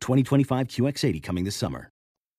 2025 0.00 0.68
QX80 0.68 1.22
coming 1.22 1.44
this 1.44 1.56
summer. 1.56 1.90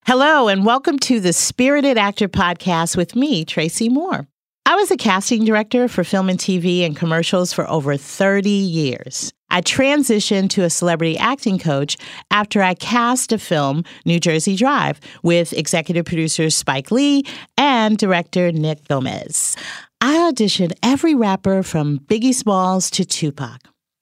Hello, 0.05 0.47
and 0.47 0.65
welcome 0.65 0.97
to 0.99 1.19
the 1.19 1.31
Spirited 1.31 1.97
Actor 1.97 2.29
Podcast 2.29 2.97
with 2.97 3.15
me, 3.15 3.45
Tracey 3.45 3.87
Moore. 3.87 4.27
I 4.65 4.75
was 4.75 4.89
a 4.89 4.97
casting 4.97 5.45
director 5.45 5.87
for 5.87 6.03
film 6.03 6.29
and 6.29 6.39
TV 6.39 6.85
and 6.85 6.95
commercials 6.95 7.53
for 7.53 7.69
over 7.69 7.97
30 7.97 8.49
years. 8.49 9.31
I 9.51 9.61
transitioned 9.61 10.49
to 10.51 10.63
a 10.63 10.69
celebrity 10.69 11.17
acting 11.17 11.59
coach 11.59 11.97
after 12.31 12.61
I 12.61 12.73
cast 12.73 13.31
a 13.31 13.37
film, 13.37 13.83
New 14.05 14.19
Jersey 14.19 14.55
Drive, 14.55 14.99
with 15.23 15.53
executive 15.53 16.05
producers 16.05 16.55
Spike 16.55 16.89
Lee 16.89 17.23
and 17.57 17.97
director 17.97 18.51
Nick 18.51 18.87
Gomez. 18.87 19.55
I 19.99 20.31
auditioned 20.31 20.73
every 20.81 21.15
rapper 21.15 21.63
from 21.63 21.99
Biggie 21.99 22.33
Smalls 22.33 22.89
to 22.91 23.05
Tupac. 23.05 23.70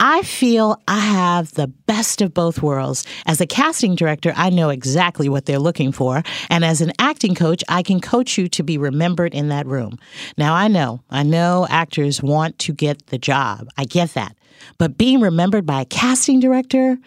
I 0.00 0.22
feel 0.22 0.80
I 0.86 1.00
have 1.00 1.54
the 1.54 1.66
best 1.66 2.22
of 2.22 2.32
both 2.32 2.62
worlds. 2.62 3.04
As 3.26 3.40
a 3.40 3.46
casting 3.46 3.96
director, 3.96 4.32
I 4.36 4.50
know 4.50 4.68
exactly 4.68 5.28
what 5.28 5.46
they're 5.46 5.58
looking 5.58 5.90
for. 5.90 6.22
And 6.50 6.64
as 6.64 6.80
an 6.80 6.92
acting 7.00 7.34
coach, 7.34 7.64
I 7.68 7.82
can 7.82 8.00
coach 8.00 8.38
you 8.38 8.48
to 8.48 8.62
be 8.62 8.78
remembered 8.78 9.34
in 9.34 9.48
that 9.48 9.66
room. 9.66 9.98
Now, 10.36 10.54
I 10.54 10.68
know, 10.68 11.02
I 11.10 11.24
know 11.24 11.66
actors 11.68 12.22
want 12.22 12.60
to 12.60 12.72
get 12.72 13.06
the 13.06 13.18
job. 13.18 13.68
I 13.76 13.84
get 13.84 14.14
that. 14.14 14.36
But 14.78 14.98
being 14.98 15.20
remembered 15.20 15.66
by 15.66 15.82
a 15.82 15.86
casting 15.86 16.38
director, 16.38 16.98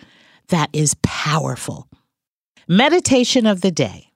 that 0.49 0.69
is 0.73 0.95
powerful. 1.01 1.87
Meditation 2.67 3.45
of 3.45 3.61
the 3.61 3.71
day. 3.71 4.11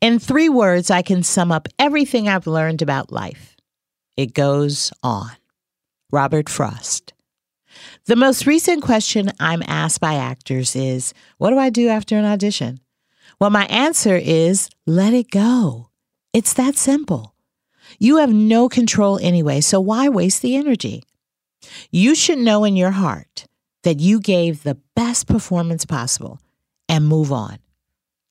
In 0.00 0.18
three 0.18 0.48
words, 0.48 0.90
I 0.90 1.02
can 1.02 1.22
sum 1.22 1.52
up 1.52 1.68
everything 1.78 2.28
I've 2.28 2.46
learned 2.46 2.80
about 2.80 3.12
life. 3.12 3.56
It 4.16 4.32
goes 4.32 4.90
on. 5.02 5.30
Robert 6.10 6.48
Frost. 6.48 7.12
The 8.06 8.16
most 8.16 8.46
recent 8.46 8.82
question 8.82 9.30
I'm 9.38 9.62
asked 9.66 10.00
by 10.00 10.14
actors 10.14 10.74
is 10.74 11.14
What 11.38 11.50
do 11.50 11.58
I 11.58 11.70
do 11.70 11.88
after 11.88 12.16
an 12.16 12.24
audition? 12.24 12.80
Well, 13.38 13.50
my 13.50 13.66
answer 13.66 14.16
is 14.16 14.68
let 14.86 15.14
it 15.14 15.30
go. 15.30 15.90
It's 16.32 16.52
that 16.54 16.76
simple. 16.76 17.34
You 17.98 18.18
have 18.18 18.32
no 18.32 18.68
control 18.68 19.18
anyway, 19.20 19.60
so 19.60 19.80
why 19.80 20.08
waste 20.08 20.42
the 20.42 20.56
energy? 20.56 21.02
You 21.90 22.14
should 22.14 22.38
know 22.38 22.64
in 22.64 22.76
your 22.76 22.92
heart 22.92 23.46
that 23.82 24.00
you 24.00 24.20
gave 24.20 24.62
the 24.62 24.78
best 24.94 25.26
performance 25.26 25.84
possible 25.84 26.40
and 26.88 27.06
move 27.06 27.32
on. 27.32 27.58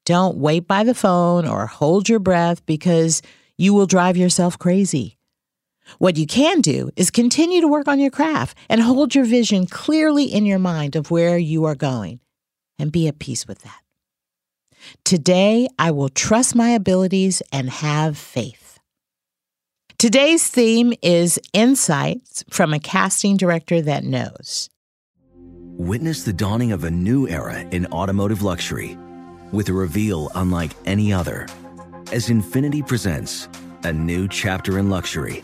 Don't 0.06 0.38
wait 0.38 0.68
by 0.68 0.84
the 0.84 0.96
phone 0.96 1.48
or 1.48 1.68
hold 1.68 2.10
your 2.10 2.20
breath 2.20 2.66
because 2.66 3.22
you 3.58 3.74
will 3.74 3.86
drive 3.86 4.18
yourself 4.18 4.58
crazy. 4.58 5.19
What 5.98 6.18
you 6.18 6.28
can 6.28 6.62
do 6.62 6.92
is 6.96 7.10
continue 7.10 7.62
to 7.62 7.68
work 7.68 7.88
on 7.88 8.00
your 8.00 8.12
craft 8.12 8.58
and 8.70 8.82
hold 8.82 9.16
your 9.16 9.26
vision 9.26 9.66
clearly 9.66 10.26
in 10.26 10.46
your 10.46 10.60
mind 10.60 10.96
of 10.96 11.12
where 11.12 11.38
you 11.38 11.66
are 11.66 11.76
going 11.76 12.20
and 12.78 12.92
be 12.92 13.08
at 13.08 13.20
peace 13.20 13.48
with 13.48 13.60
that. 13.64 13.82
Today, 15.04 15.68
I 15.78 15.92
will 15.92 16.10
trust 16.10 16.56
my 16.56 16.70
abilities 16.70 17.42
and 17.52 17.70
have 17.70 18.18
faith. 18.18 18.80
Today's 19.98 20.48
theme 20.48 20.94
is 21.02 21.40
insights 21.52 22.46
from 22.50 22.74
a 22.74 22.80
casting 22.80 23.36
director 23.36 23.82
that 23.82 24.06
knows. 24.06 24.70
Witness 25.78 26.24
the 26.24 26.34
dawning 26.34 26.72
of 26.72 26.86
a 26.86 26.92
new 26.92 27.28
era 27.28 27.60
in 27.60 27.86
automotive 27.88 28.42
luxury 28.42 28.98
with 29.52 29.68
a 29.70 29.74
reveal 29.74 30.32
unlike 30.36 30.72
any 30.86 31.12
other 31.12 31.48
as 32.12 32.30
Infiniti 32.30 32.86
presents 32.86 33.50
a 33.84 33.92
new 33.92 34.28
chapter 34.28 34.78
in 34.78 34.90
luxury 34.90 35.44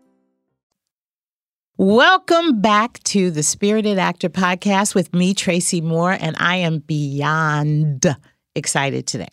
Welcome 1.83 2.61
back 2.61 3.01
to 3.05 3.31
the 3.31 3.41
Spirited 3.41 3.97
Actor 3.97 4.29
Podcast 4.29 4.93
with 4.93 5.15
me, 5.15 5.33
Tracey 5.33 5.81
Moore, 5.81 6.11
and 6.11 6.35
I 6.39 6.57
am 6.57 6.77
beyond 6.77 8.15
excited 8.53 9.07
today. 9.07 9.29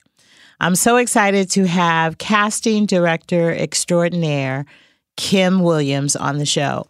I'm 0.59 0.75
so 0.75 0.97
excited 0.97 1.51
to 1.51 1.67
have 1.67 2.17
casting 2.17 2.87
director 2.87 3.53
extraordinaire 3.53 4.65
Kim 5.19 5.61
Williams 5.61 6.17
on 6.17 6.39
the 6.39 6.47
show. 6.47 6.87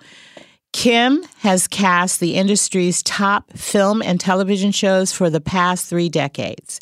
Kim 0.72 1.24
has 1.38 1.66
cast 1.66 2.20
the 2.20 2.36
industry's 2.36 3.02
top 3.02 3.52
film 3.54 4.00
and 4.00 4.20
television 4.20 4.70
shows 4.70 5.12
for 5.12 5.28
the 5.28 5.40
past 5.40 5.86
three 5.86 6.08
decades. 6.08 6.78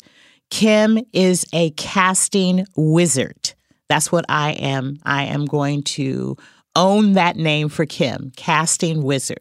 Kim 0.51 0.99
is 1.13 1.47
a 1.51 1.71
casting 1.71 2.63
wizard. 2.75 3.55
That's 3.89 4.11
what 4.11 4.25
I 4.29 4.51
am. 4.51 4.99
I 5.03 5.23
am 5.23 5.45
going 5.45 5.81
to 5.83 6.37
own 6.77 7.13
that 7.13 7.35
name 7.35 7.67
for 7.67 7.85
Kim, 7.85 8.31
Casting 8.37 9.01
Wizard. 9.03 9.39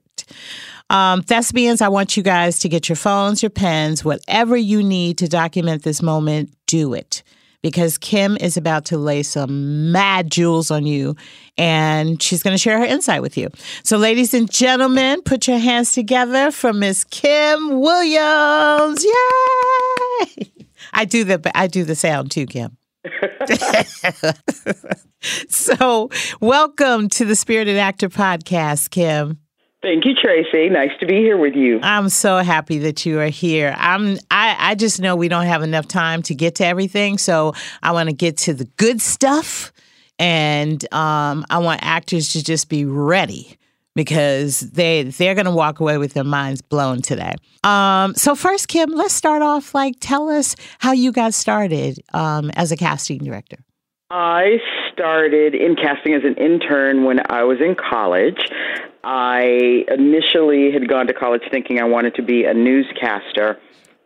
Um, 0.88 1.22
thespians, 1.22 1.80
I 1.80 1.88
want 1.88 2.16
you 2.16 2.22
guys 2.22 2.58
to 2.60 2.68
get 2.68 2.88
your 2.88 2.96
phones, 2.96 3.42
your 3.42 3.50
pens, 3.50 4.04
whatever 4.04 4.56
you 4.56 4.82
need 4.82 5.18
to 5.18 5.28
document 5.28 5.82
this 5.82 6.00
moment, 6.02 6.52
do 6.66 6.94
it. 6.94 7.22
Because 7.62 7.98
Kim 7.98 8.36
is 8.36 8.56
about 8.56 8.84
to 8.86 8.98
lay 8.98 9.24
some 9.24 9.90
mad 9.90 10.30
jewels 10.30 10.70
on 10.70 10.86
you 10.86 11.16
and 11.58 12.22
she's 12.22 12.42
going 12.42 12.54
to 12.54 12.58
share 12.58 12.78
her 12.78 12.84
insight 12.84 13.22
with 13.22 13.36
you. 13.36 13.50
So, 13.82 13.96
ladies 13.96 14.34
and 14.34 14.48
gentlemen, 14.48 15.22
put 15.22 15.48
your 15.48 15.58
hands 15.58 15.92
together 15.92 16.52
for 16.52 16.72
Miss 16.72 17.02
Kim 17.02 17.80
Williams. 17.80 19.04
Yay! 19.04 20.52
I 20.92 21.04
do 21.04 21.24
the 21.24 21.50
I 21.54 21.66
do 21.66 21.82
the 21.82 21.96
sound 21.96 22.30
too, 22.30 22.46
Kim. 22.46 22.76
so, 25.48 26.10
welcome 26.40 27.08
to 27.08 27.24
the 27.24 27.36
Spirited 27.36 27.76
Actor 27.76 28.08
Podcast, 28.08 28.90
Kim. 28.90 29.38
Thank 29.82 30.04
you, 30.04 30.14
Tracey. 30.14 30.68
Nice 30.68 30.90
to 30.98 31.06
be 31.06 31.16
here 31.16 31.36
with 31.36 31.54
you. 31.54 31.78
I'm 31.82 32.08
so 32.08 32.38
happy 32.38 32.78
that 32.78 33.06
you 33.06 33.20
are 33.20 33.28
here. 33.28 33.74
I'm 33.78 34.18
I, 34.30 34.56
I 34.58 34.74
just 34.74 35.00
know 35.00 35.14
we 35.14 35.28
don't 35.28 35.46
have 35.46 35.62
enough 35.62 35.86
time 35.86 36.22
to 36.22 36.34
get 36.34 36.56
to 36.56 36.66
everything, 36.66 37.18
so 37.18 37.54
I 37.82 37.92
want 37.92 38.08
to 38.08 38.14
get 38.14 38.36
to 38.38 38.54
the 38.54 38.64
good 38.76 39.00
stuff 39.00 39.72
and 40.18 40.82
um, 40.92 41.44
I 41.50 41.58
want 41.58 41.80
actors 41.82 42.32
to 42.32 42.42
just 42.42 42.68
be 42.68 42.84
ready 42.84 43.58
because 43.96 44.60
they 44.60 45.04
they're 45.04 45.34
going 45.34 45.46
to 45.46 45.50
walk 45.50 45.80
away 45.80 45.98
with 45.98 46.12
their 46.12 46.22
minds 46.22 46.62
blown 46.62 47.02
today. 47.02 47.34
Um, 47.64 48.14
so 48.14 48.36
first, 48.36 48.68
Kim, 48.68 48.90
let's 48.90 49.14
start 49.14 49.42
off. 49.42 49.74
Like, 49.74 49.94
tell 49.98 50.28
us 50.28 50.54
how 50.78 50.92
you 50.92 51.10
got 51.10 51.34
started 51.34 51.98
um, 52.14 52.50
as 52.50 52.70
a 52.70 52.76
casting 52.76 53.18
director. 53.18 53.56
I 54.10 54.58
started 54.92 55.56
in 55.56 55.74
casting 55.74 56.14
as 56.14 56.22
an 56.22 56.34
intern 56.36 57.02
when 57.02 57.18
I 57.28 57.42
was 57.42 57.58
in 57.60 57.74
college. 57.74 58.38
I 59.02 59.84
initially 59.88 60.70
had 60.70 60.88
gone 60.88 61.08
to 61.08 61.14
college 61.14 61.42
thinking 61.50 61.80
I 61.80 61.84
wanted 61.84 62.14
to 62.16 62.22
be 62.22 62.44
a 62.44 62.54
newscaster. 62.54 63.58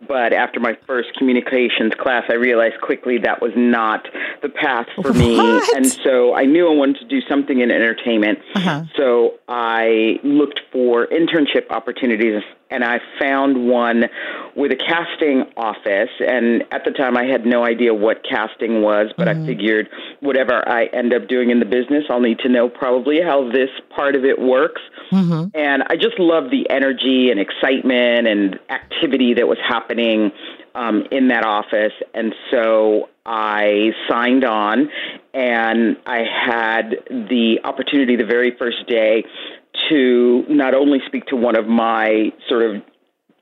But 0.06 0.32
after 0.32 0.61
my 0.61 0.76
first 0.87 1.14
communications 1.17 1.93
class, 1.99 2.25
I 2.29 2.35
realized 2.35 2.81
quickly 2.81 3.19
that 3.19 3.43
was 3.43 3.52
not 3.55 4.08
the 4.43 4.49
path 4.49 4.87
for 5.00 5.12
me. 5.12 5.38
And 5.75 5.87
so 5.87 6.35
I 6.35 6.47
knew 6.47 6.69
I 6.69 6.75
wanted 6.75 6.99
to 7.00 7.05
do 7.05 7.20
something 7.29 7.61
in 7.61 7.70
entertainment. 7.70 8.38
Uh-huh. 8.55 8.85
So 8.97 9.35
I 9.49 10.19
looked 10.25 10.61
for 10.73 11.06
internship 11.06 11.70
opportunities 11.70 12.43
and 12.70 12.85
I 12.85 13.00
found 13.19 13.69
one 13.69 14.05
with 14.56 14.70
a 14.73 14.76
casting 14.76 15.44
office. 15.56 16.11
And 16.20 16.64
at 16.70 16.85
the 16.85 16.93
time, 16.93 17.17
I 17.17 17.25
had 17.25 17.44
no 17.44 17.64
idea 17.64 17.93
what 17.93 18.25
casting 18.25 18.81
was, 18.82 19.12
but 19.17 19.29
I 19.29 19.35
figured 19.44 19.88
whatever 20.20 20.67
I 20.69 20.87
end 20.87 21.12
up 21.12 21.29
doing 21.29 21.50
in 21.50 21.58
the 21.58 21.67
business, 21.67 22.05
I'll 22.08 22.20
need 22.20 22.38
to 22.41 22.49
know 22.49 22.69
probably 22.69 23.20
how 23.20 23.50
this 23.50 23.70
part 23.94 24.14
of 24.14 24.25
it 24.25 24.38
works. 24.41 24.81
And 25.54 25.82
I 25.88 25.96
just 25.96 26.18
loved 26.18 26.50
the 26.50 26.68
energy 26.70 27.30
and 27.30 27.40
excitement 27.40 28.26
and 28.28 28.58
activity 28.68 29.34
that 29.34 29.46
was 29.48 29.58
happening 29.66 30.32
um, 30.74 31.04
in 31.10 31.28
that 31.28 31.44
office. 31.44 31.92
And 32.14 32.34
so 32.50 33.08
I 33.26 33.90
signed 34.08 34.44
on, 34.44 34.88
and 35.34 35.96
I 36.06 36.18
had 36.24 36.90
the 37.08 37.58
opportunity 37.64 38.16
the 38.16 38.24
very 38.24 38.56
first 38.56 38.86
day 38.86 39.24
to 39.88 40.44
not 40.48 40.74
only 40.74 40.98
speak 41.06 41.26
to 41.26 41.36
one 41.36 41.56
of 41.56 41.66
my 41.66 42.32
sort 42.48 42.62
of 42.62 42.82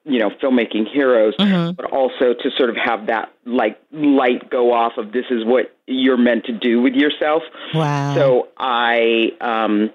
you 0.04 0.18
know 0.18 0.30
filmmaking 0.42 0.86
heroes 0.90 1.34
but 1.76 1.84
also 1.92 2.32
to 2.32 2.50
sort 2.56 2.70
of 2.70 2.76
have 2.76 3.06
that 3.08 3.30
like 3.44 3.78
light 3.92 4.48
go 4.48 4.72
off 4.72 4.92
of 4.96 5.12
this 5.12 5.24
is 5.30 5.44
what 5.44 5.74
you're 5.86 6.16
meant 6.16 6.44
to 6.46 6.52
do 6.52 6.80
with 6.80 6.94
yourself 6.94 7.42
Wow. 7.74 8.14
so 8.14 8.48
i 8.56 9.32
um 9.40 9.90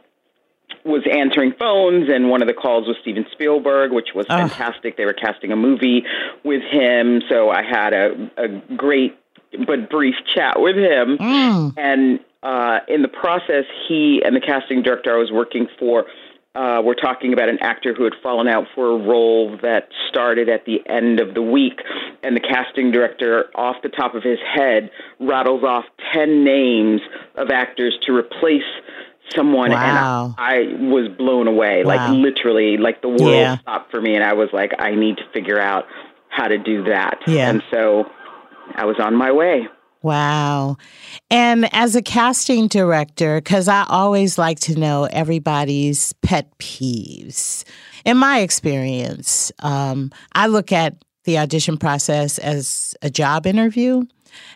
was 0.85 1.01
answering 1.12 1.54
phones 1.57 2.09
and 2.11 2.30
one 2.30 2.42
of 2.42 2.47
the 2.47 2.54
calls 2.54 2.87
was 2.87 2.97
Steven 3.02 3.25
Spielberg 3.31 3.92
which 3.92 4.09
was 4.16 4.25
Ah. 4.30 4.47
fantastic 4.47 4.97
they 4.97 5.06
were 5.06 5.13
casting 5.13 5.52
a 5.52 5.56
movie 5.56 6.04
with 6.44 6.61
him 6.63 7.21
so 7.30 7.49
i 7.49 7.61
had 7.63 7.94
a 7.94 8.30
a 8.37 8.47
great 8.75 9.18
but 9.68 9.90
brief 9.90 10.16
chat 10.35 10.59
with 10.59 10.75
him 10.75 11.18
Mm. 11.18 11.73
and 11.78 12.19
uh, 12.44 12.80
in 12.90 13.02
the 13.04 13.07
process, 13.07 13.63
he 13.87 14.21
and 14.25 14.35
the 14.35 14.42
casting 14.42 14.81
director 14.81 15.16
I 15.16 15.18
was 15.18 15.31
working 15.31 15.69
for 15.80 16.06
uh, 16.56 16.81
were 16.83 16.94
talking 16.94 17.31
about 17.31 17.47
an 17.47 17.57
actor 17.61 17.94
who 17.94 18.04
had 18.04 18.11
fallen 18.21 18.49
out 18.49 18.66
for 18.75 18.87
a 18.92 18.97
role 18.97 19.57
that 19.61 19.87
started 20.09 20.49
at 20.49 20.66
the 20.66 20.81
end 20.85 21.21
of 21.21 21.35
the 21.35 21.42
week. 21.42 21.80
And 22.21 22.35
the 22.35 22.42
casting 22.42 22.92
director, 22.92 23.45
off 23.56 23.78
the 23.81 23.87
top 23.87 24.13
of 24.13 24.23
his 24.23 24.40
head, 24.54 24.92
rattles 25.21 25.63
off 25.63 25.85
10 26.13 26.44
names 26.44 26.99
of 27.35 27.49
actors 27.49 27.97
to 28.07 28.13
replace 28.13 28.61
someone. 29.35 29.71
Wow. 29.71 30.25
And 30.25 30.35
I, 30.37 30.56
I 30.56 30.57
was 30.83 31.09
blown 31.18 31.47
away. 31.47 31.83
Like, 31.83 32.09
literally, 32.11 32.77
like 32.77 33.01
the 33.01 33.09
world 33.09 33.21
Yeah. 33.21 33.57
stopped 33.59 33.92
for 33.92 34.01
me. 34.01 34.15
And 34.15 34.23
I 34.23 34.33
was 34.33 34.49
like, 34.53 34.71
I 34.80 34.95
need 34.95 35.18
to 35.18 35.23
figure 35.33 35.59
out 35.59 35.85
how 36.30 36.47
to 36.47 36.57
do 36.57 36.83
that. 36.85 37.19
Yeah. 37.27 37.49
And 37.49 37.63
so 37.71 38.06
I 38.75 38.85
was 38.85 38.97
on 38.99 39.15
my 39.15 39.31
way. 39.31 39.68
Wow. 40.01 40.75
And 41.31 41.73
as 41.73 41.95
a 41.95 42.01
casting 42.01 42.68
director, 42.68 43.39
because 43.39 43.69
I 43.69 43.85
always 43.87 44.37
like 44.37 44.59
to 44.61 44.77
know 44.77 45.06
everybody's 45.06 46.11
pet 46.21 46.57
peeves. 46.57 47.63
In 48.03 48.18
my 48.18 48.39
experience, 48.39 49.51
um, 49.59 50.11
I 50.33 50.47
look 50.47 50.73
at 50.73 50.97
the 51.23 51.37
audition 51.37 51.77
process 51.77 52.37
as 52.37 52.95
a 53.01 53.09
job 53.09 53.47
interview. 53.47 54.03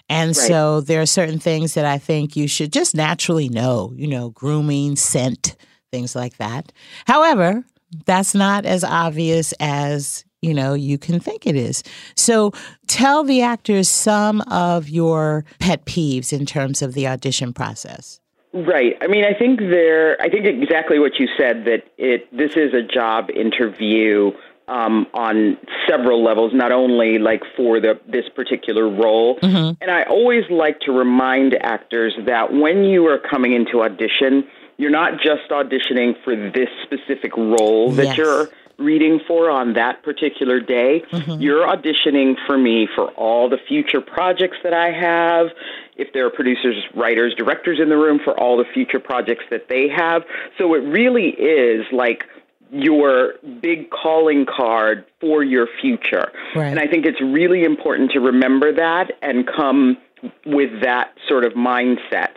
And 0.10 0.36
so 0.36 0.82
there 0.82 1.02
are 1.02 1.06
certain 1.06 1.40
things 1.40 1.74
that 1.74 1.86
I 1.86 1.98
think 1.98 2.36
you 2.36 2.48
should 2.48 2.72
just 2.72 2.96
naturally 2.96 3.50
know, 3.50 3.94
you 3.96 4.08
know, 4.08 4.30
grooming, 4.30 4.96
scent, 4.96 5.56
things 5.92 6.16
like 6.16 6.38
that. 6.38 6.72
However, 7.06 7.64
that's 8.06 8.36
not 8.36 8.66
as 8.66 8.84
obvious 8.84 9.54
as 9.60 10.26
you 10.42 10.54
know 10.54 10.74
you 10.76 11.00
can 11.00 11.20
think 11.20 11.48
it 11.48 11.56
is 11.56 11.84
so 12.16 12.52
tell 12.86 13.24
the 13.24 13.42
actors 13.42 13.90
some 13.90 14.42
of 14.42 14.88
your 14.88 15.44
pet 15.60 15.84
peeves 15.86 16.32
in 16.32 16.46
terms 16.46 16.84
of 16.84 16.94
the 16.94 17.08
audition 17.08 17.54
process 17.54 18.20
Right. 18.54 18.98
I 19.02 19.08
mean, 19.08 19.26
I 19.26 19.34
think 19.38 19.60
there. 19.60 20.20
I 20.22 20.30
think 20.30 20.46
exactly 20.46 21.00
what 21.00 21.20
you 21.20 21.28
said 21.38 21.66
that 21.66 21.84
it. 21.98 22.28
This 22.36 22.56
is 22.56 22.74
a 22.74 22.82
job 22.82 23.30
interview 23.30 24.32
um, 24.68 25.08
on 25.14 25.58
several 25.88 26.24
levels, 26.24 26.52
not 26.54 26.72
only 26.72 27.18
like 27.18 27.42
for 27.56 27.80
the 27.80 28.00
this 28.08 28.26
particular 28.36 28.90
role. 28.90 29.40
Mm-hmm. 29.40 29.82
And 29.82 29.92
I 29.92 30.04
always 30.04 30.44
like 30.50 30.80
to 30.82 30.92
remind 30.92 31.56
actors 31.62 32.14
that 32.26 32.54
when 32.54 32.84
you 32.84 33.08
are 33.08 33.18
coming 33.18 33.54
into 33.54 33.82
audition, 33.82 34.46
you're 34.78 34.92
not 34.92 35.14
just 35.22 35.50
auditioning 35.50 36.16
for 36.24 36.36
this 36.36 36.70
specific 36.84 37.36
role 37.36 37.92
that 37.94 38.08
Yes. 38.08 38.18
you're 38.18 38.50
reading 38.78 39.20
for 39.28 39.50
on 39.50 39.74
that 39.74 40.04
particular 40.04 40.60
day. 40.60 41.04
Mhm. 41.12 41.42
You're 41.42 41.66
auditioning 41.66 42.36
for 42.46 42.58
me 42.60 42.88
for 42.94 43.08
all 43.12 43.50
the 43.50 43.58
future 43.58 44.02
projects 44.02 44.58
that 44.64 44.74
I 44.74 44.92
have. 44.92 45.48
If 45.96 46.14
there 46.14 46.28
are 46.28 46.30
producers, 46.30 46.76
writers, 46.94 47.34
directors 47.36 47.80
in 47.80 47.90
the 47.90 47.98
room, 47.98 48.20
for 48.20 48.40
all 48.40 48.56
the 48.56 48.66
future 48.66 49.00
projects 49.00 49.46
that 49.50 49.68
they 49.68 49.88
have. 49.88 50.24
So 50.60 50.76
it 50.76 50.84
really 50.84 51.30
is 51.30 51.88
like 51.92 52.26
your 52.72 53.34
big 53.62 53.90
calling 53.90 54.46
card 54.46 55.06
for 55.22 55.44
your 55.44 55.68
future. 55.82 56.32
Right. 56.56 56.68
And 56.68 56.80
I 56.80 56.88
think 56.88 57.06
it's 57.06 57.22
really 57.22 57.64
important 57.64 58.12
to 58.12 58.20
remember 58.20 58.74
that 58.74 59.12
and 59.22 59.48
come 59.48 59.98
with 60.46 60.82
that 60.82 61.14
sort 61.28 61.46
of 61.46 61.54
mindset. 61.54 62.32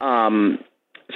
Um, 0.00 0.58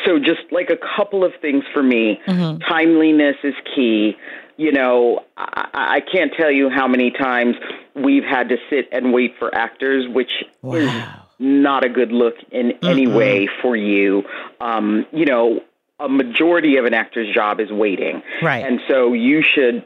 so 0.05 0.19
just 0.19 0.41
like 0.51 0.71
a 0.71 0.77
couple 0.97 1.25
of 1.25 1.33
things 1.41 1.65
for 1.73 1.83
me, 1.83 2.21
Mhm. 2.27 2.61
timeliness 2.69 3.37
is 3.43 3.55
key. 3.75 4.17
You 4.57 4.73
know, 4.73 5.25
I, 5.37 5.69
I 5.73 6.01
can't 6.01 6.33
tell 6.35 6.51
you 6.51 6.69
how 6.69 6.89
many 6.89 7.11
times 7.13 7.57
we've 7.95 8.25
had 8.25 8.49
to 8.49 8.57
sit 8.69 8.89
and 8.93 9.13
wait 9.13 9.35
for 9.39 9.55
actors, 9.55 10.07
which 10.09 10.33
is 10.65 10.91
not 11.39 11.85
a 11.85 11.89
good 11.89 12.11
look 12.11 12.35
in 12.51 12.73
any 12.83 13.07
Mm-mm. 13.07 13.15
way 13.17 13.49
for 13.63 13.77
you. 13.77 14.25
Um, 14.61 15.07
you 15.13 15.25
know, 15.25 15.61
a 16.01 16.09
majority 16.09 16.77
of 16.77 16.85
an 16.85 16.95
actor's 16.95 17.33
job 17.35 17.61
is 17.61 17.71
waiting. 17.71 18.23
Right. 18.43 18.65
And 18.65 18.81
so 18.89 19.13
you 19.13 19.43
should 19.43 19.85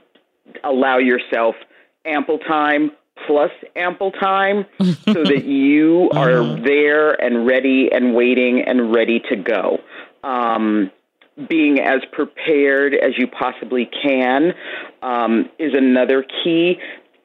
allow 0.64 0.98
yourself 0.98 1.54
ample 2.04 2.38
time 2.38 2.90
plus 3.26 3.50
ample 3.76 4.10
time 4.12 4.66
so 4.80 5.22
that 5.24 5.44
you 5.44 6.10
are 6.14 6.60
there 6.60 7.12
and 7.12 7.46
ready 7.46 7.88
and 7.92 8.14
waiting 8.14 8.62
and 8.66 8.94
ready 8.94 9.20
to 9.30 9.36
go. 9.36 9.78
Um, 10.24 10.90
being 11.48 11.80
as 11.80 12.00
prepared 12.12 12.94
as 12.94 13.12
you 13.16 13.26
possibly 13.26 13.88
can 14.02 14.52
um, 15.02 15.48
is 15.58 15.72
another 15.74 16.22
key, 16.44 16.78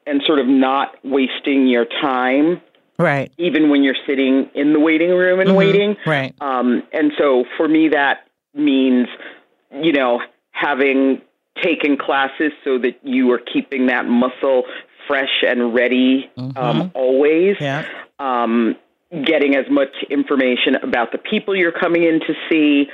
and 0.06 0.22
sort 0.26 0.38
of 0.38 0.46
not 0.46 0.94
wasting 1.04 1.66
your 1.66 1.84
time 2.00 2.62
Right. 2.98 3.30
even 3.36 3.68
when 3.68 3.84
you're 3.84 3.96
sitting 4.06 4.48
in 4.54 4.72
the 4.72 4.80
waiting 4.80 5.10
room 5.10 5.38
and 5.40 5.50
Mhm. 5.50 5.54
waiting. 5.56 5.96
Right. 6.06 6.34
Um, 6.40 6.82
and 6.92 7.12
so 7.18 7.44
for 7.58 7.68
me, 7.68 7.90
that 7.90 8.26
means, 8.58 9.08
you 9.72 9.92
know, 9.92 10.20
having 10.50 11.22
taken 11.62 11.96
classes 11.96 12.52
so 12.64 12.78
that 12.78 12.98
you 13.02 13.30
are 13.32 13.38
keeping 13.38 13.86
that 13.86 14.06
muscle 14.06 14.64
fresh 15.06 15.42
and 15.46 15.74
ready 15.74 16.30
um, 16.56 16.90
always. 16.94 17.56
Yeah. 17.60 17.86
Um, 18.18 18.76
getting 19.24 19.54
as 19.56 19.64
much 19.70 19.88
information 20.10 20.74
about 20.82 21.12
the 21.12 21.18
people 21.18 21.56
you're 21.56 21.72
coming 21.72 22.02
in 22.04 22.20
to 22.20 22.34
see. 22.50 22.88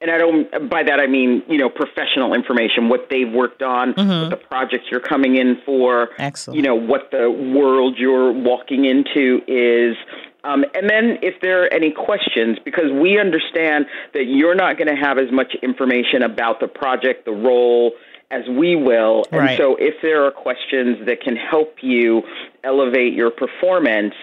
And 0.00 0.10
I 0.10 0.18
don't, 0.18 0.68
by 0.68 0.82
that 0.82 0.98
I 0.98 1.06
mean, 1.06 1.42
you 1.48 1.58
know, 1.58 1.68
professional 1.68 2.34
information, 2.34 2.88
what 2.88 3.08
they've 3.10 3.30
worked 3.30 3.62
on, 3.62 3.94
Mhm. 3.94 4.22
what 4.22 4.30
the 4.30 4.36
projects 4.48 4.86
you're 4.90 4.98
coming 4.98 5.36
in 5.36 5.58
for, 5.64 6.08
Excellent. 6.18 6.56
you 6.56 6.62
know, 6.64 6.74
what 6.74 7.10
the 7.12 7.30
world 7.30 7.98
you're 7.98 8.32
walking 8.32 8.84
into 8.86 9.42
is. 9.46 9.96
Um, 10.44 10.64
and 10.74 10.88
then 10.88 11.18
if 11.22 11.40
there 11.40 11.64
are 11.64 11.72
any 11.72 11.90
questions, 11.92 12.58
because 12.64 12.90
we 12.92 13.18
understand 13.18 13.86
that 14.14 14.24
you're 14.26 14.54
not 14.54 14.78
going 14.78 14.88
to 14.88 14.96
have 14.96 15.18
as 15.18 15.30
much 15.30 15.54
information 15.62 16.22
about 16.22 16.60
the 16.60 16.68
project, 16.68 17.24
the 17.24 17.32
role, 17.32 17.92
as 18.30 18.42
we 18.48 18.76
will. 18.76 19.24
And 19.32 19.40
Right. 19.42 19.58
so 19.58 19.76
if 19.76 20.00
there 20.02 20.24
are 20.24 20.30
questions 20.30 21.06
that 21.06 21.20
can 21.20 21.36
help 21.36 21.82
you 21.82 22.22
elevate 22.64 23.12
your 23.12 23.30
performance, 23.30 24.14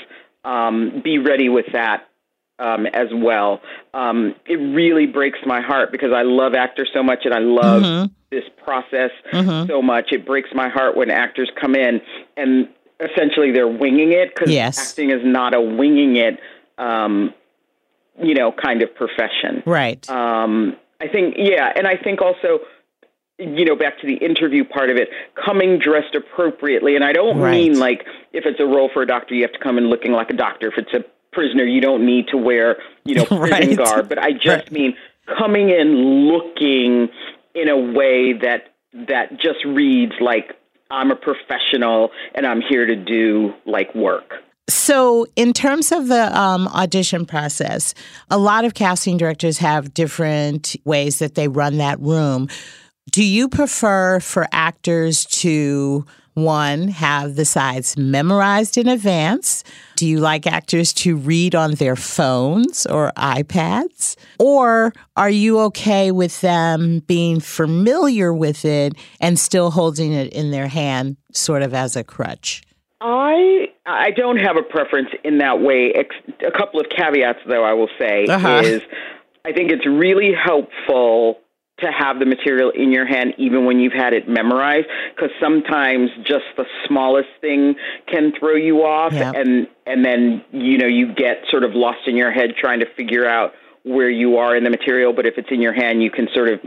um, 0.45 1.01
be 1.03 1.17
ready 1.19 1.49
with 1.49 1.65
that 1.73 2.07
um, 2.59 2.87
as 2.87 3.07
well. 3.13 3.61
Um, 3.93 4.33
it 4.47 4.55
really 4.55 5.05
breaks 5.05 5.39
my 5.45 5.61
heart 5.61 5.91
because 5.91 6.11
I 6.11 6.23
love 6.23 6.55
actors 6.55 6.89
so 6.93 7.03
much 7.03 7.19
and 7.25 7.33
I 7.33 7.39
love 7.39 7.83
Mhm. 7.83 8.09
this 8.31 8.45
process 8.63 9.11
Mhm. 9.31 9.67
so 9.67 9.81
much. 9.81 10.11
It 10.11 10.25
breaks 10.25 10.49
my 10.53 10.67
heart 10.67 10.95
when 10.97 11.11
actors 11.11 11.51
come 11.55 11.75
in 11.75 12.01
and 12.35 12.67
essentially 12.99 13.51
they're 13.51 13.67
winging 13.67 14.11
it 14.11 14.33
because 14.33 14.51
Yes. 14.51 14.77
acting 14.77 15.11
is 15.11 15.21
not 15.23 15.53
a 15.53 15.61
winging 15.61 16.15
it, 16.15 16.39
um, 16.77 17.33
you 18.21 18.33
know, 18.33 18.51
kind 18.51 18.81
of 18.81 18.93
profession. 18.95 19.61
Right. 19.65 20.07
Um, 20.09 20.75
I 20.99 21.07
think, 21.07 21.35
yeah, 21.37 21.71
and 21.75 21.85
I 21.87 21.95
think 21.95 22.21
also, 22.21 22.59
you 23.37 23.65
know, 23.65 23.75
back 23.75 23.99
to 23.99 24.07
the 24.07 24.15
interview 24.15 24.63
part 24.63 24.89
of 24.89 24.97
it, 24.97 25.09
coming 25.35 25.77
dressed 25.77 26.15
appropriately. 26.15 26.95
And 26.95 27.03
I 27.03 27.13
don't 27.13 27.39
Right. 27.39 27.51
mean 27.51 27.79
like 27.79 28.05
if 28.33 28.45
it's 28.47 28.59
a 28.59 28.65
role 28.65 28.89
for 28.91 29.03
a 29.03 29.05
doctor, 29.07 29.35
you 29.35 29.43
have 29.43 29.51
to 29.53 29.59
come 29.59 29.77
in 29.77 29.89
looking 29.89 30.11
like 30.11 30.31
a 30.31 30.33
doctor. 30.33 30.67
If 30.67 30.77
it's 30.79 30.93
a 30.93 31.03
prisoner, 31.31 31.63
you 31.63 31.79
don't 31.81 32.03
need 32.03 32.27
to 32.29 32.37
wear, 32.37 32.77
you 33.05 33.13
know, 33.13 33.25
prison 33.25 33.67
Right. 33.69 33.77
garb. 33.77 34.09
But 34.09 34.17
I 34.17 34.31
just 34.31 34.71
mean 34.71 34.95
coming 35.37 35.69
in 35.69 35.95
looking 36.31 37.09
in 37.53 37.69
a 37.69 37.77
way 37.77 38.33
that 38.33 38.73
that 38.93 39.37
just 39.39 39.63
reads 39.65 40.13
like 40.19 40.55
I'm 40.91 41.11
a 41.11 41.15
professional 41.15 42.11
and 42.35 42.45
I'm 42.45 42.61
here 42.61 42.85
to 42.85 42.95
do 42.95 43.53
like 43.65 43.93
work. 43.95 44.33
So, 44.69 45.25
in 45.37 45.53
terms 45.53 45.93
of 45.93 46.07
the 46.07 46.37
um, 46.37 46.67
audition 46.67 47.25
process, 47.25 47.93
a 48.29 48.37
lot 48.37 48.65
of 48.65 48.73
casting 48.73 49.15
directors 49.15 49.57
have 49.59 49.93
different 49.93 50.75
ways 50.83 51.19
that 51.19 51.35
they 51.35 51.47
run 51.47 51.77
that 51.77 51.99
room. 52.01 52.49
Do 53.11 53.23
you 53.23 53.47
prefer 53.47 54.19
for 54.19 54.45
actors 54.51 55.23
to, 55.25 56.05
one, 56.33 56.89
have 56.89 57.35
the 57.35 57.45
sides 57.45 57.95
memorized 57.97 58.77
in 58.77 58.89
advance? 58.89 59.63
Do 59.97 60.05
you 60.07 60.19
like 60.19 60.45
actors 60.45 60.93
to 60.93 61.15
read 61.17 61.55
on 61.55 61.71
their 61.73 61.95
phones 61.95 62.85
or 62.85 63.11
iPads? 63.17 64.15
Or 64.37 64.93
are 65.15 65.29
you 65.31 65.59
okay 65.61 66.11
with 66.11 66.39
them 66.41 66.99
being 67.07 67.39
familiar 67.39 68.31
with 68.31 68.63
it 68.63 68.93
and 69.19 69.39
still 69.39 69.71
holding 69.71 70.13
it 70.13 70.31
in 70.33 70.51
their 70.51 70.67
hand, 70.67 71.17
sort 71.33 71.63
of 71.63 71.73
as 71.73 71.95
a 71.95 72.03
crutch? 72.03 72.61
I 73.01 73.69
I 73.87 74.11
don't 74.11 74.37
have 74.37 74.55
a 74.55 74.61
preference 74.61 75.09
in 75.23 75.39
that 75.39 75.61
way. 75.61 75.91
A 76.45 76.51
couple 76.51 76.79
of 76.79 76.85
caveats, 76.95 77.39
though, 77.47 77.63
I 77.63 77.73
will 77.73 77.89
say 77.97 78.25
Uh-huh. 78.27 78.61
is 78.63 78.81
I 79.45 79.51
think 79.51 79.71
it's 79.71 79.87
really 79.87 80.31
helpful 80.31 81.39
to 81.79 81.91
have 81.91 82.17
the 82.19 82.25
material 82.25 82.71
in 82.71 82.91
your 82.91 83.05
hand 83.05 83.33
even 83.37 83.65
when 83.65 83.79
you've 83.79 83.93
had 83.93 84.13
it 84.13 84.27
memorized 84.27 84.87
because 85.15 85.29
sometimes 85.39 86.09
just 86.23 86.45
the 86.57 86.65
smallest 86.87 87.29
thing 87.39 87.75
can 88.07 88.33
throw 88.39 88.55
you 88.55 88.83
off 88.83 89.13
and 89.35 89.67
and 89.85 90.03
then 90.03 90.43
you 90.51 90.77
know 90.77 90.87
you 90.87 91.13
get 91.13 91.43
sort 91.49 91.63
of 91.63 91.75
lost 91.75 91.99
in 92.07 92.15
your 92.17 92.31
head 92.31 92.55
trying 92.59 92.79
to 92.79 92.85
figure 92.95 93.27
out 93.27 93.53
where 93.83 94.09
you 94.09 94.37
are 94.37 94.55
in 94.55 94.63
the 94.63 94.69
material 94.71 95.13
but 95.13 95.25
if 95.27 95.37
it's 95.37 95.49
in 95.51 95.61
your 95.61 95.73
hand 95.73 96.01
you 96.01 96.09
can 96.11 96.27
sort 96.33 96.49
of 96.49 96.59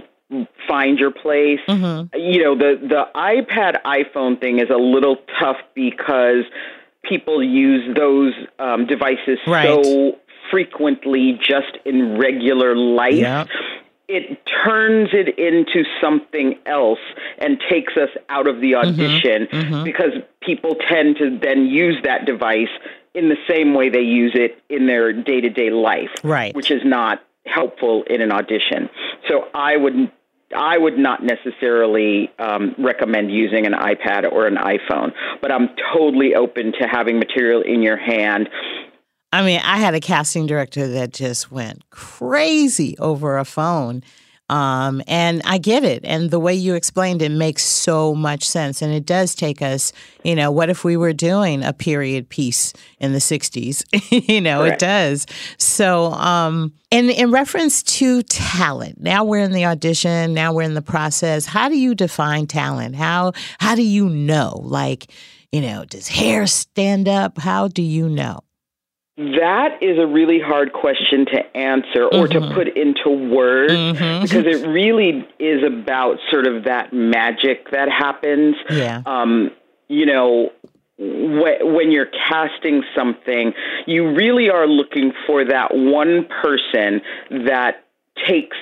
find 0.69 0.99
your 0.99 1.11
place 1.11 1.59
Mm-hmm. 1.67 2.17
you 2.17 2.43
know 2.45 2.55
the 2.57 2.79
the 2.81 3.05
iPad 3.17 3.83
iPhone 3.85 4.41
thing 4.41 4.59
is 4.61 4.71
a 4.71 4.77
little 4.79 5.17
tough 5.41 5.57
because 5.75 6.45
people 7.03 7.43
use 7.43 7.97
those 7.97 8.33
um, 8.61 8.87
devices 8.87 9.39
Right. 9.47 9.67
so 9.85 10.19
frequently 10.51 11.39
just 11.41 11.79
in 11.85 12.19
regular 12.19 12.77
life. 12.77 13.15
It 14.13 14.41
turns 14.65 15.11
it 15.13 15.39
into 15.39 15.85
something 16.01 16.59
else 16.67 16.99
and 17.39 17.61
takes 17.71 17.97
us 17.97 18.11
out 18.29 18.49
of 18.49 18.61
the 18.61 18.75
audition 18.75 19.47
mhm. 19.47 19.85
because 19.85 20.13
people 20.43 20.75
tend 20.89 21.17
to 21.19 21.39
then 21.39 21.67
use 21.67 21.97
that 22.03 22.27
device 22.27 22.69
in 23.15 23.29
the 23.29 23.37
same 23.49 23.73
way 23.75 23.89
they 23.89 24.01
use 24.01 24.33
it 24.35 24.61
in 24.69 24.87
their 24.87 25.13
day 25.13 25.41
to 25.41 25.49
day 25.49 25.71
life 25.71 26.11
Right. 26.25 26.55
which 26.55 26.71
is 26.71 26.83
not 26.85 27.23
helpful 27.47 28.03
in 28.09 28.21
an 28.21 28.33
audition. 28.33 28.89
So 29.29 29.49
I 29.55 29.77
would 29.77 30.11
I 30.57 30.77
would 30.79 30.99
not 30.99 31.23
necessarily 31.23 32.29
um, 32.41 32.75
recommend 32.77 33.31
using 33.31 33.67
an 33.67 33.73
iPad 33.73 34.31
or 34.31 34.49
an 34.49 34.57
iPhone, 34.57 35.13
but 35.41 35.53
I'm 35.53 35.69
totally 35.95 36.35
open 36.35 36.73
to 36.81 36.89
having 36.89 37.21
material 37.21 37.63
in 37.63 37.83
your 37.83 37.97
hand. 37.97 38.49
I 39.33 39.43
mean, 39.45 39.61
I 39.63 39.79
had 39.79 39.95
a 39.95 40.01
casting 40.01 40.47
director 40.47 40.89
that 40.89 41.13
just 41.13 41.53
went 41.53 41.89
crazy 41.91 42.97
over 42.99 43.39
a 43.39 43.45
phone. 43.45 44.03
Um, 44.51 45.01
and 45.07 45.43
I 45.45 45.59
get 45.59 45.85
it. 45.85 46.05
And 46.05 46.33
the 46.33 46.41
way 46.41 46.53
you 46.53 46.75
explained 46.75 47.23
it 47.23 47.31
makes 47.31 47.63
so 47.63 48.17
much 48.17 48.43
sense. 48.43 48.83
And 48.83 48.93
it 48.93 49.07
does 49.07 49.37
take 49.37 49.63
us, 49.63 49.93
you 50.25 50.35
know, 50.35 50.51
what 50.51 50.69
if 50.69 50.83
we 50.83 50.97
were 50.97 51.13
doing 51.13 51.63
a 51.63 51.73
period 51.73 52.29
piece 52.29 52.73
in 52.99 53.13
the 53.13 53.21
60s? 53.21 53.85
you 54.29 54.41
know, 54.41 54.65
it 54.65 54.81
does. 54.81 55.25
So, 55.57 56.07
um, 56.07 56.73
and 56.91 57.11
in 57.11 57.31
reference 57.31 57.85
to 57.85 58.25
talent, 58.25 59.01
now 59.01 59.23
we're 59.23 59.45
in 59.45 59.53
the 59.53 59.67
audition, 59.67 60.35
now 60.35 60.53
we're 60.53 60.63
in 60.63 60.75
the 60.75 60.83
process. 60.83 61.47
How 61.47 61.69
do 61.69 61.79
you 61.79 61.95
define 61.95 62.49
talent? 62.49 62.97
How, 62.97 63.31
how 63.61 63.77
do 63.77 63.85
you 63.85 64.09
know? 64.09 64.61
Like, 64.65 65.13
you 65.53 65.61
know, 65.61 65.85
does 65.85 66.09
hair 66.09 66.49
stand 66.49 67.07
up? 67.07 67.39
How 67.39 67.69
do 67.69 67.83
you 67.83 68.09
know? 68.09 68.41
That 69.21 69.83
is 69.83 69.99
a 69.99 70.07
really 70.07 70.41
hard 70.41 70.73
question 70.73 71.27
to 71.27 71.57
answer 71.57 72.05
or 72.05 72.27
mm-hmm. 72.27 72.49
to 72.49 72.55
put 72.55 72.69
into 72.69 73.11
words 73.11 73.73
mm-hmm. 73.73 74.23
because 74.23 74.47
it 74.47 74.67
really 74.67 75.29
is 75.39 75.63
about 75.63 76.17
sort 76.31 76.47
of 76.47 76.65
that 76.65 76.95
magic 76.95 77.71
that 77.71 77.91
happens. 77.91 78.57
Yeah. 78.71 79.03
Um, 79.05 79.51
you 79.89 80.07
know, 80.07 80.53
when 80.99 81.93
you're 81.93 82.09
casting 82.29 82.83
something, 82.97 83.53
you 83.87 84.15
really 84.15 84.49
are 84.49 84.67
looking 84.67 85.13
for 85.27 85.45
that 85.45 85.75
one 85.75 86.27
person 86.43 87.03
that 87.47 87.85
takes 88.27 88.57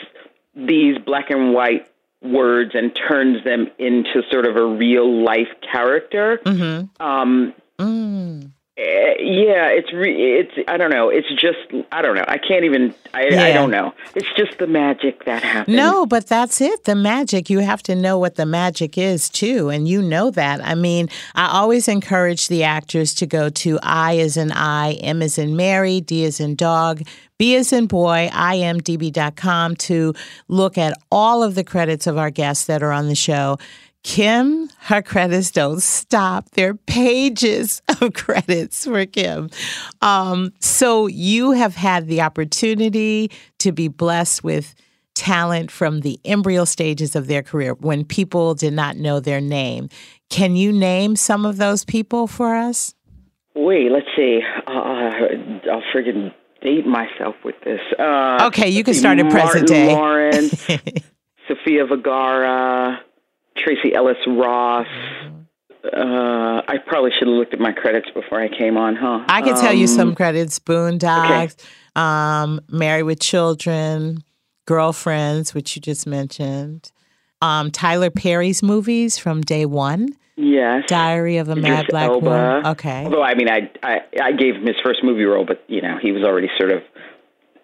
these 0.56 0.98
black 0.98 1.30
and 1.30 1.52
white 1.52 1.88
words 2.20 2.72
and 2.74 2.96
turns 2.96 3.44
them 3.44 3.68
into 3.78 4.22
sort 4.28 4.44
of 4.44 4.56
a 4.56 4.66
real 4.66 5.22
life 5.22 5.54
character. 5.72 6.40
Mm-hmm. 6.44 7.02
Um, 7.02 7.54
mm. 7.78 8.50
Eh, 8.78 9.16
yeah, 9.18 9.66
it's 9.66 9.92
re- 9.92 10.38
it's 10.38 10.52
I 10.68 10.76
don't 10.76 10.90
know. 10.90 11.08
It's 11.08 11.28
just 11.30 11.58
I 11.90 12.00
don't 12.00 12.14
know. 12.14 12.24
I 12.28 12.38
can't 12.38 12.64
even 12.64 12.94
I, 13.12 13.24
yeah. 13.24 13.42
I 13.42 13.52
don't 13.52 13.72
know. 13.72 13.92
It's 14.14 14.28
just 14.36 14.58
the 14.60 14.68
magic 14.68 15.24
that 15.24 15.42
happens. 15.42 15.76
No, 15.76 16.06
but 16.06 16.28
that's 16.28 16.60
it. 16.60 16.84
The 16.84 16.94
magic. 16.94 17.50
You 17.50 17.58
have 17.58 17.82
to 17.84 17.96
know 17.96 18.18
what 18.18 18.36
the 18.36 18.46
magic 18.46 18.96
is 18.96 19.28
too, 19.28 19.68
and 19.68 19.88
you 19.88 20.00
know 20.00 20.30
that. 20.30 20.64
I 20.64 20.76
mean, 20.76 21.08
I 21.34 21.48
always 21.58 21.88
encourage 21.88 22.46
the 22.46 22.62
actors 22.62 23.14
to 23.14 23.26
go 23.26 23.48
to 23.48 23.80
I 23.82 24.18
as 24.18 24.36
in 24.36 24.52
I, 24.52 24.92
M 24.92 25.22
as 25.22 25.38
in 25.38 25.56
Mary, 25.56 26.00
D 26.00 26.24
as 26.24 26.38
in 26.38 26.54
dog, 26.54 27.02
B 27.36 27.56
as 27.56 27.72
in 27.72 27.86
boy, 27.86 28.30
imdb.com 28.32 29.74
to 29.74 30.14
look 30.46 30.78
at 30.78 30.96
all 31.10 31.42
of 31.42 31.56
the 31.56 31.64
credits 31.64 32.06
of 32.06 32.16
our 32.16 32.30
guests 32.30 32.66
that 32.66 32.84
are 32.84 32.92
on 32.92 33.08
the 33.08 33.16
show 33.16 33.58
Kim, 34.04 34.68
her 34.80 35.02
credits 35.02 35.50
don't 35.50 35.82
stop. 35.82 36.50
There 36.50 36.70
are 36.70 36.74
pages 36.74 37.82
of 38.00 38.14
credits 38.14 38.84
for 38.84 39.04
Kim. 39.06 39.50
Um, 40.00 40.52
so 40.60 41.06
you 41.06 41.52
have 41.52 41.74
had 41.74 42.06
the 42.06 42.20
opportunity 42.20 43.30
to 43.58 43.72
be 43.72 43.88
blessed 43.88 44.44
with 44.44 44.74
talent 45.14 45.70
from 45.70 46.00
the 46.00 46.20
embryo 46.24 46.64
stages 46.64 47.16
of 47.16 47.26
their 47.26 47.42
career 47.42 47.74
when 47.74 48.04
people 48.04 48.54
did 48.54 48.72
not 48.72 48.96
know 48.96 49.18
their 49.18 49.40
name. 49.40 49.88
Can 50.30 50.54
you 50.54 50.72
name 50.72 51.16
some 51.16 51.44
of 51.44 51.56
those 51.56 51.84
people 51.84 52.26
for 52.28 52.54
us? 52.54 52.94
Wait, 53.56 53.90
let's 53.90 54.06
see. 54.16 54.40
Uh, 54.66 54.70
I'll 54.70 55.82
friggin' 55.92 56.32
date 56.62 56.86
myself 56.86 57.34
with 57.44 57.56
this. 57.64 57.80
Uh, 57.98 58.46
okay, 58.46 58.68
you 58.68 58.84
can 58.84 58.94
start 58.94 59.18
at 59.18 59.28
present 59.30 59.66
day. 59.66 59.92
Lawrence, 59.92 60.66
Sofia 61.48 61.84
Vergara. 61.84 63.00
Tracee 63.62 63.94
Ellis 63.94 64.16
Ross. 64.26 64.86
Uh, 65.84 66.62
I 66.66 66.76
probably 66.86 67.10
should 67.18 67.28
have 67.28 67.36
looked 67.36 67.54
at 67.54 67.60
my 67.60 67.72
credits 67.72 68.08
before 68.12 68.40
I 68.40 68.48
came 68.48 68.76
on, 68.76 68.96
huh? 68.96 69.24
I 69.28 69.42
can 69.42 69.54
um, 69.54 69.60
tell 69.60 69.72
you 69.72 69.84
um, 69.84 69.94
some 69.94 70.14
credits: 70.14 70.58
Boondocks, 70.58 71.54
okay. 71.54 71.68
um, 71.94 72.60
Married 72.68 73.04
with 73.04 73.20
Children, 73.20 74.24
Girlfriends, 74.66 75.54
which 75.54 75.76
you 75.76 75.82
just 75.82 76.06
mentioned, 76.06 76.90
um, 77.40 77.70
Tyler 77.70 78.10
Perry's 78.10 78.62
movies 78.62 79.18
from 79.18 79.40
day 79.40 79.66
one. 79.66 80.08
Yes. 80.36 80.84
Diary 80.86 81.38
of 81.38 81.48
a 81.48 81.52
Idris 81.52 81.64
Mad 81.64 81.86
Black 81.88 82.10
Elba. 82.10 82.26
Woman. 82.26 82.66
Okay. 82.66 83.04
Although 83.04 83.22
I 83.22 83.34
mean, 83.34 83.48
I, 83.48 83.70
I 83.82 84.00
I 84.22 84.32
gave 84.32 84.56
him 84.56 84.66
his 84.66 84.76
first 84.84 85.02
movie 85.02 85.24
role, 85.24 85.44
but 85.44 85.64
you 85.68 85.80
know 85.80 85.98
he 86.00 86.12
was 86.12 86.22
already 86.22 86.48
sort 86.58 86.70
of 86.70 86.82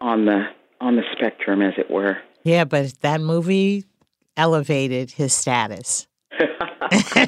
on 0.00 0.24
the 0.24 0.46
on 0.80 0.96
the 0.96 1.02
spectrum, 1.12 1.62
as 1.62 1.74
it 1.78 1.90
were. 1.90 2.18
Yeah, 2.42 2.64
but 2.64 2.92
that 3.00 3.20
movie 3.20 3.84
elevated 4.36 5.10
his 5.10 5.32
status. 5.32 6.06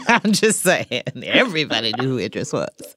I'm 0.09 0.33
just 0.33 0.63
saying, 0.63 1.03
everybody 1.23 1.93
knew 1.99 2.09
who 2.09 2.19
Idris 2.19 2.53
was. 2.53 2.97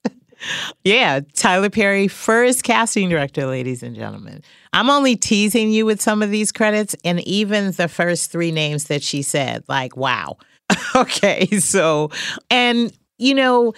yeah, 0.84 1.20
Tyler 1.34 1.70
Perry, 1.70 2.08
first 2.08 2.63
casting 2.63 3.10
director, 3.10 3.46
ladies 3.46 3.84
and 3.84 3.96
gentlemen. 3.96 4.42
I'm 4.74 4.89
only 4.89 5.16
teasing 5.16 5.72
you 5.72 5.86
with 5.86 6.01
some 6.01 6.22
of 6.22 6.32
these 6.32 6.51
credits, 6.51 6.96
and 7.04 7.20
even 7.22 7.72
the 7.72 7.88
first 7.88 8.32
three 8.32 8.51
names 8.51 8.86
that 8.86 9.04
she 9.04 9.22
said, 9.22 9.63
like, 9.68 9.96
wow. 9.98 10.38
okay, 10.96 11.46
so, 11.60 12.12
and, 12.50 12.92
you 13.18 13.34
know, 13.34 13.74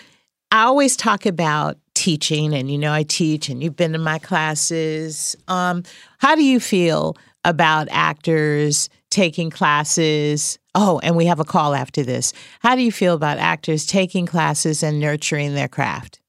I 0.52 0.64
always 0.64 0.98
talk 0.98 1.26
about 1.26 1.78
teaching, 1.94 2.54
and 2.54 2.70
you 2.70 2.78
know, 2.78 2.92
I 2.92 3.04
teach, 3.04 3.48
and 3.50 3.64
you've 3.64 3.76
been 3.76 3.94
to 3.94 4.00
my 4.00 4.20
classes. 4.20 5.36
Um, 5.48 5.84
how 6.18 6.36
do 6.36 6.44
you 6.44 6.60
feel 6.60 7.16
about 7.44 7.88
actors? 7.92 8.90
taking 9.12 9.52
classes. 9.52 10.58
Oh, 10.74 11.00
and 11.04 11.16
we 11.16 11.26
have 11.28 11.40
a 11.40 11.44
call 11.44 11.76
after 11.76 12.02
this. 12.02 12.34
How 12.62 12.76
do 12.76 12.82
you 12.82 12.92
feel 12.92 13.14
about 13.14 13.38
actors 13.38 13.86
taking 13.86 14.26
classes 14.26 14.82
and 14.82 15.00
nurturing 15.00 15.54
their 15.54 15.68
craft? 15.68 16.20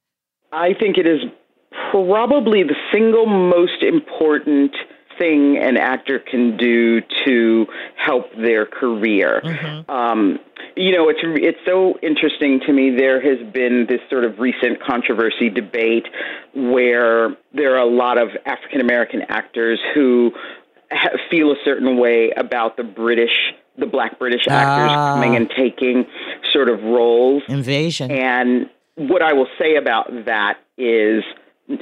I 0.52 0.74
think 0.78 0.98
it 0.98 1.06
is 1.06 1.20
probably 1.90 2.64
the 2.64 2.74
single 2.92 3.26
most 3.26 3.82
important 3.82 4.72
thing 5.18 5.58
an 5.58 5.76
actor 5.76 6.18
can 6.18 6.56
do 6.56 7.00
to 7.24 7.66
help 7.96 8.26
their 8.36 8.66
career. 8.66 9.40
Mm-hmm. 9.44 9.90
Um, 9.90 10.38
you 10.74 10.96
know, 10.96 11.08
it's 11.10 11.20
it's 11.22 11.58
so 11.66 11.98
interesting 12.02 12.60
to 12.66 12.72
me. 12.72 12.96
There 12.96 13.20
has 13.20 13.38
been 13.52 13.86
this 13.88 14.00
sort 14.08 14.24
of 14.24 14.38
recent 14.38 14.82
controversy 14.82 15.50
debate 15.50 16.06
where 16.54 17.36
there 17.52 17.76
are 17.76 17.86
a 17.86 17.90
lot 17.90 18.20
of 18.20 18.28
African 18.46 18.80
American 18.80 19.22
actors 19.28 19.78
who 19.94 20.32
feel 21.30 21.52
a 21.52 21.56
certain 21.64 21.96
way 21.96 22.32
about 22.36 22.76
the 22.76 22.84
British, 22.84 23.52
the 23.78 23.86
black 23.86 24.18
British 24.18 24.46
actors 24.48 24.90
ah. 24.90 25.14
coming 25.14 25.36
and 25.36 25.50
taking 25.56 26.06
sort 26.52 26.68
of 26.68 26.82
roles. 26.82 27.42
Invasion. 27.48 28.10
And 28.10 28.68
what 28.96 29.22
I 29.22 29.32
will 29.32 29.48
say 29.58 29.76
about 29.76 30.08
that 30.26 30.58
is, 30.76 31.24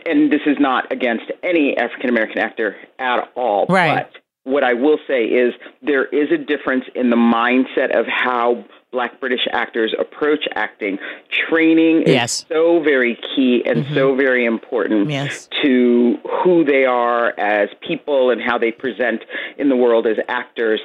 and 0.07 0.31
this 0.33 0.43
is 0.47 0.57
not 0.59 0.93
against 0.93 1.25
any 1.43 1.77
African 1.77 2.11
American 2.11 2.39
actor 2.39 2.77
at 2.99 3.31
all, 3.35 3.67
right. 3.69 4.07
but 4.13 4.21
what 4.45 4.65
I 4.65 4.75
will 4.75 4.99
say 5.07 5.25
is 5.25 5.55
there 5.83 6.05
is 6.07 6.31
a 6.33 6.39
difference 6.39 6.85
in 6.95 7.11
the 7.11 7.17
mindset 7.17 7.99
of 7.99 8.07
how 8.07 8.65
black 8.93 9.21
British 9.21 9.47
actors 9.53 9.95
approach 9.99 10.47
acting. 10.55 10.99
Training 11.49 12.05
yes. 12.07 12.41
is 12.41 12.47
so 12.49 12.83
very 12.83 13.19
key 13.35 13.63
and 13.65 13.85
mm-hmm. 13.85 13.95
so 13.95 14.17
very 14.17 14.45
important 14.45 15.11
yes. 15.11 15.49
to 15.63 16.17
who 16.43 16.65
they 16.65 16.85
are 16.85 17.39
as 17.39 17.69
people 17.87 18.31
and 18.31 18.41
how 18.41 18.59
they 18.59 18.73
present 18.73 19.23
in 19.59 19.69
the 19.69 19.77
world 19.77 20.07
as 20.07 20.17
actors. 20.29 20.81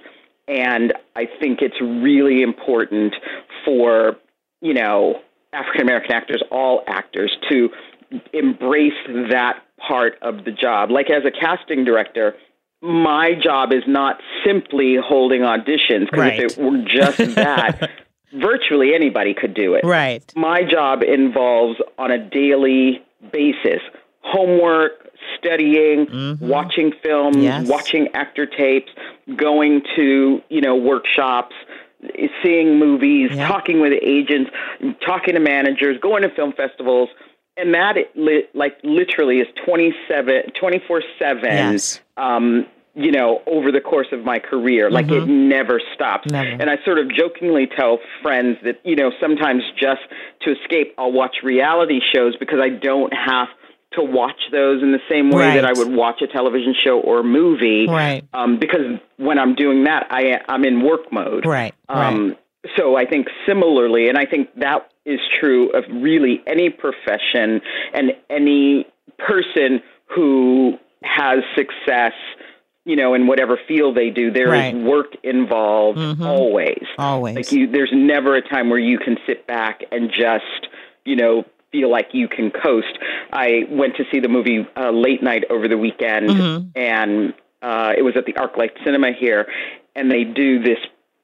And 0.47 0.93
I 1.15 1.27
think 1.39 1.59
it's 1.61 1.79
really 1.81 2.41
important 2.43 3.15
for, 3.63 4.17
you 4.61 4.73
know, 4.73 5.21
African 5.53 5.81
American 5.81 6.11
actors, 6.11 6.43
all 6.51 6.83
actors, 6.87 7.35
to 7.49 7.69
embrace 8.33 8.93
that 9.31 9.63
part 9.87 10.17
of 10.21 10.45
the 10.45 10.51
job. 10.51 10.91
Like 10.91 11.09
as 11.09 11.23
a 11.25 11.31
casting 11.31 11.83
director, 11.83 12.35
my 12.85 13.33
job 13.33 13.73
is 13.73 13.83
not 13.87 14.19
simply 14.45 14.95
holding 14.95 15.41
auditions 15.41 16.05
because 16.05 16.19
right. 16.19 16.39
if 16.39 16.57
it 16.57 16.63
were 16.63 16.83
just 16.85 17.17
that, 17.35 17.89
virtually 18.33 18.93
anybody 18.93 19.33
could 19.33 19.53
do 19.53 19.73
it. 19.73 19.83
Right. 19.83 20.23
My 20.35 20.63
job 20.63 21.01
involves 21.03 21.79
on 21.97 22.11
a 22.11 22.17
daily 22.17 23.03
basis 23.31 23.81
homework, 24.21 25.09
studying, 25.37 26.07
mm-hmm. 26.07 26.47
watching 26.47 26.91
films, 27.03 27.37
yes. 27.37 27.67
watching 27.67 28.07
actor 28.13 28.45
tapes, 28.45 28.91
going 29.35 29.83
to, 29.95 30.41
you 30.49 30.61
know, 30.61 30.75
workshops, 30.75 31.55
seeing 32.43 32.79
movies, 32.79 33.29
yep. 33.33 33.47
talking 33.47 33.81
with 33.81 33.93
agents, 34.01 34.49
talking 35.05 35.35
to 35.35 35.39
managers, 35.39 35.99
going 36.01 36.23
to 36.23 36.29
film 36.29 36.53
festivals. 36.53 37.09
And 37.57 37.73
that, 37.73 37.95
like, 38.53 38.77
literally 38.83 39.37
is 39.37 39.47
27, 39.65 40.51
24 40.59 41.03
7 41.19 41.79
um, 42.17 42.65
you 42.95 43.11
know, 43.11 43.41
over 43.45 43.71
the 43.71 43.81
course 43.81 44.07
of 44.11 44.23
my 44.23 44.39
career. 44.39 44.89
Like 44.89 45.07
mm-hmm. 45.07 45.29
it 45.29 45.33
never 45.33 45.81
stops. 45.93 46.31
Never. 46.31 46.49
And 46.49 46.69
I 46.69 46.77
sort 46.85 46.97
of 46.97 47.13
jokingly 47.13 47.67
tell 47.67 47.99
friends 48.21 48.57
that, 48.63 48.79
you 48.83 48.95
know, 48.95 49.11
sometimes 49.19 49.63
just 49.77 50.01
to 50.41 50.51
escape, 50.53 50.95
I'll 50.97 51.11
watch 51.11 51.37
reality 51.43 51.99
shows 52.13 52.35
because 52.37 52.59
I 52.61 52.69
don't 52.69 53.13
have 53.13 53.49
to 53.93 54.03
watch 54.03 54.39
those 54.51 54.81
in 54.81 54.91
the 54.91 54.99
same 55.09 55.29
way 55.29 55.47
right. 55.47 55.55
that 55.55 55.65
I 55.65 55.73
would 55.73 55.93
watch 55.93 56.21
a 56.21 56.27
television 56.27 56.73
show 56.83 56.99
or 56.99 57.23
movie. 57.23 57.85
Right. 57.87 58.23
Um, 58.33 58.59
because 58.59 58.99
when 59.17 59.39
I'm 59.39 59.55
doing 59.55 59.83
that, 59.85 60.07
I, 60.09 60.39
I'm 60.47 60.63
in 60.63 60.81
work 60.81 61.11
mode. 61.11 61.45
Right. 61.45 61.73
Um, 61.89 62.29
right. 62.29 62.39
So 62.77 62.97
I 62.97 63.05
think 63.05 63.27
similarly, 63.45 64.09
and 64.09 64.17
I 64.17 64.25
think 64.25 64.49
that 64.59 64.89
is 65.05 65.19
true 65.39 65.69
of 65.71 65.83
really 65.91 66.41
any 66.47 66.69
profession 66.69 67.61
and 67.93 68.13
any 68.29 68.87
person 69.19 69.81
who 70.07 70.77
has 71.03 71.39
success 71.55 72.13
you 72.85 72.95
know, 72.95 73.15
in 73.15 73.27
whatever 73.27 73.59
field 73.67 73.97
they 73.97 74.11
do, 74.11 74.31
there 74.31 74.49
right. 74.49 74.73
is 74.73 74.83
work 74.83 75.15
involved 75.23 75.97
mm-hmm. 75.97 76.23
always. 76.23 76.85
Always. 76.97 77.35
Like 77.35 77.51
you, 77.51 77.69
there's 77.69 77.91
never 77.91 78.35
a 78.35 78.47
time 78.47 78.69
where 78.69 78.79
you 78.79 78.99
can 78.99 79.17
sit 79.25 79.47
back 79.47 79.81
and 79.91 80.09
just, 80.09 80.67
you 81.03 81.15
know, 81.15 81.45
feel 81.71 81.89
like 81.91 82.09
you 82.13 82.27
can 82.27 82.51
coast. 82.51 82.97
I 83.33 83.63
went 83.69 83.95
to 83.97 84.03
see 84.11 84.19
the 84.19 84.29
movie 84.29 84.65
uh, 84.77 84.91
Late 84.91 85.23
Night 85.23 85.43
over 85.49 85.67
the 85.67 85.77
weekend, 85.77 86.29
mm-hmm. 86.29 86.79
and 86.79 87.33
uh, 87.61 87.93
it 87.97 88.03
was 88.03 88.15
at 88.15 88.25
the 88.25 88.33
ArcLight 88.33 88.83
Cinema 88.85 89.11
here, 89.19 89.47
and 89.95 90.11
they 90.11 90.23
do 90.23 90.61
this 90.61 90.77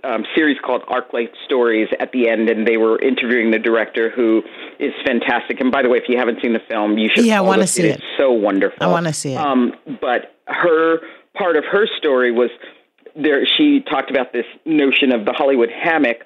um, 0.03 0.25
series 0.35 0.57
called 0.65 0.81
ArcLight 0.87 1.29
Stories 1.45 1.89
at 1.99 2.11
the 2.11 2.27
end, 2.27 2.49
and 2.49 2.67
they 2.67 2.77
were 2.77 2.99
interviewing 2.99 3.51
the 3.51 3.59
director, 3.59 4.09
who 4.09 4.41
is 4.79 4.93
fantastic. 5.05 5.61
And 5.61 5.71
by 5.71 5.83
the 5.83 5.89
way, 5.89 5.99
if 5.99 6.05
you 6.09 6.17
haven't 6.17 6.41
seen 6.41 6.53
the 6.53 6.61
film, 6.67 6.97
you 6.97 7.09
should. 7.13 7.25
Yeah, 7.25 7.37
I 7.37 7.41
want 7.41 7.61
to 7.61 7.67
see 7.67 7.83
it. 7.83 7.97
It's 7.97 8.03
so 8.17 8.31
wonderful. 8.31 8.81
I 8.81 8.87
want 8.87 9.05
to 9.05 9.13
see 9.13 9.33
it. 9.33 9.37
Um, 9.37 9.73
but 10.01 10.35
her 10.47 11.01
part 11.35 11.55
of 11.55 11.63
her 11.71 11.87
story 11.97 12.31
was 12.31 12.49
there. 13.15 13.45
She 13.57 13.81
talked 13.81 14.09
about 14.11 14.33
this 14.33 14.45
notion 14.65 15.11
of 15.13 15.25
the 15.25 15.33
Hollywood 15.33 15.69
hammock, 15.69 16.17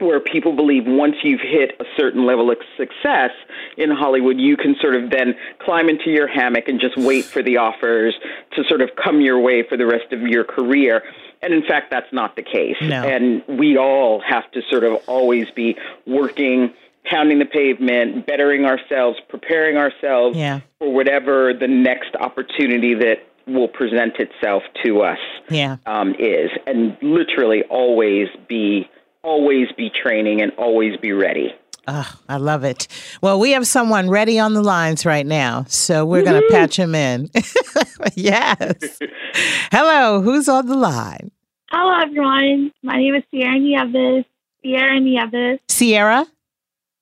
where 0.00 0.18
people 0.18 0.56
believe 0.56 0.84
once 0.86 1.14
you've 1.22 1.40
hit 1.40 1.76
a 1.80 1.84
certain 1.96 2.26
level 2.26 2.50
of 2.50 2.58
success 2.76 3.30
in 3.76 3.90
Hollywood, 3.90 4.38
you 4.38 4.56
can 4.56 4.74
sort 4.80 4.96
of 4.96 5.10
then 5.10 5.34
climb 5.60 5.88
into 5.88 6.10
your 6.10 6.26
hammock 6.26 6.64
and 6.66 6.80
just 6.80 6.96
wait 6.96 7.24
for 7.24 7.42
the 7.42 7.58
offers 7.58 8.14
to 8.56 8.64
sort 8.68 8.80
of 8.82 8.90
come 9.02 9.20
your 9.20 9.38
way 9.40 9.62
for 9.62 9.76
the 9.76 9.86
rest 9.86 10.12
of 10.12 10.20
your 10.22 10.42
career. 10.44 11.02
And 11.42 11.52
in 11.54 11.62
fact, 11.62 11.90
that's 11.90 12.12
not 12.12 12.34
the 12.36 12.42
case. 12.42 12.76
No. 12.80 13.04
And 13.04 13.42
we 13.46 13.76
all 13.78 14.20
have 14.26 14.50
to 14.52 14.62
sort 14.68 14.82
of 14.82 14.96
always 15.06 15.46
be 15.54 15.76
working, 16.06 16.72
pounding 17.04 17.38
the 17.38 17.44
pavement, 17.44 18.26
bettering 18.26 18.64
ourselves, 18.64 19.18
preparing 19.28 19.76
ourselves 19.76 20.36
Yeah. 20.36 20.60
for 20.80 20.90
whatever 20.92 21.52
the 21.54 21.68
next 21.68 22.16
opportunity 22.18 22.94
that 22.94 23.18
will 23.46 23.68
present 23.68 24.14
itself 24.18 24.62
to 24.84 25.00
us 25.02 25.18
Yeah. 25.50 25.76
um, 25.86 26.14
is, 26.18 26.50
and 26.66 26.96
literally 27.02 27.62
always 27.70 28.28
be 28.48 28.88
always 29.22 29.68
be 29.76 29.90
training 29.90 30.42
and 30.42 30.52
always 30.58 30.96
be 30.98 31.12
ready. 31.12 31.54
Oh, 31.88 32.14
I 32.28 32.36
love 32.38 32.64
it. 32.64 32.88
Well, 33.22 33.38
we 33.38 33.50
have 33.52 33.66
someone 33.66 34.08
ready 34.10 34.38
on 34.38 34.54
the 34.54 34.62
lines 34.62 35.04
right 35.06 35.26
now, 35.26 35.64
so 35.68 36.04
we're 36.06 36.22
going 36.22 36.40
to 36.42 36.48
patch 36.50 36.78
him 36.78 36.94
in. 36.94 37.30
yes. 38.14 38.98
Hello, 39.70 40.20
who's 40.22 40.48
on 40.48 40.66
the 40.66 40.76
line? 40.76 41.30
Hello, 41.70 42.00
everyone. 42.02 42.72
My 42.82 42.96
name 42.96 43.14
is 43.16 43.22
Sierra 43.30 43.58
Nieves. 43.58 44.26
Sierra 44.62 45.00
Nieves. 45.00 45.60
Sierra? 45.68 46.26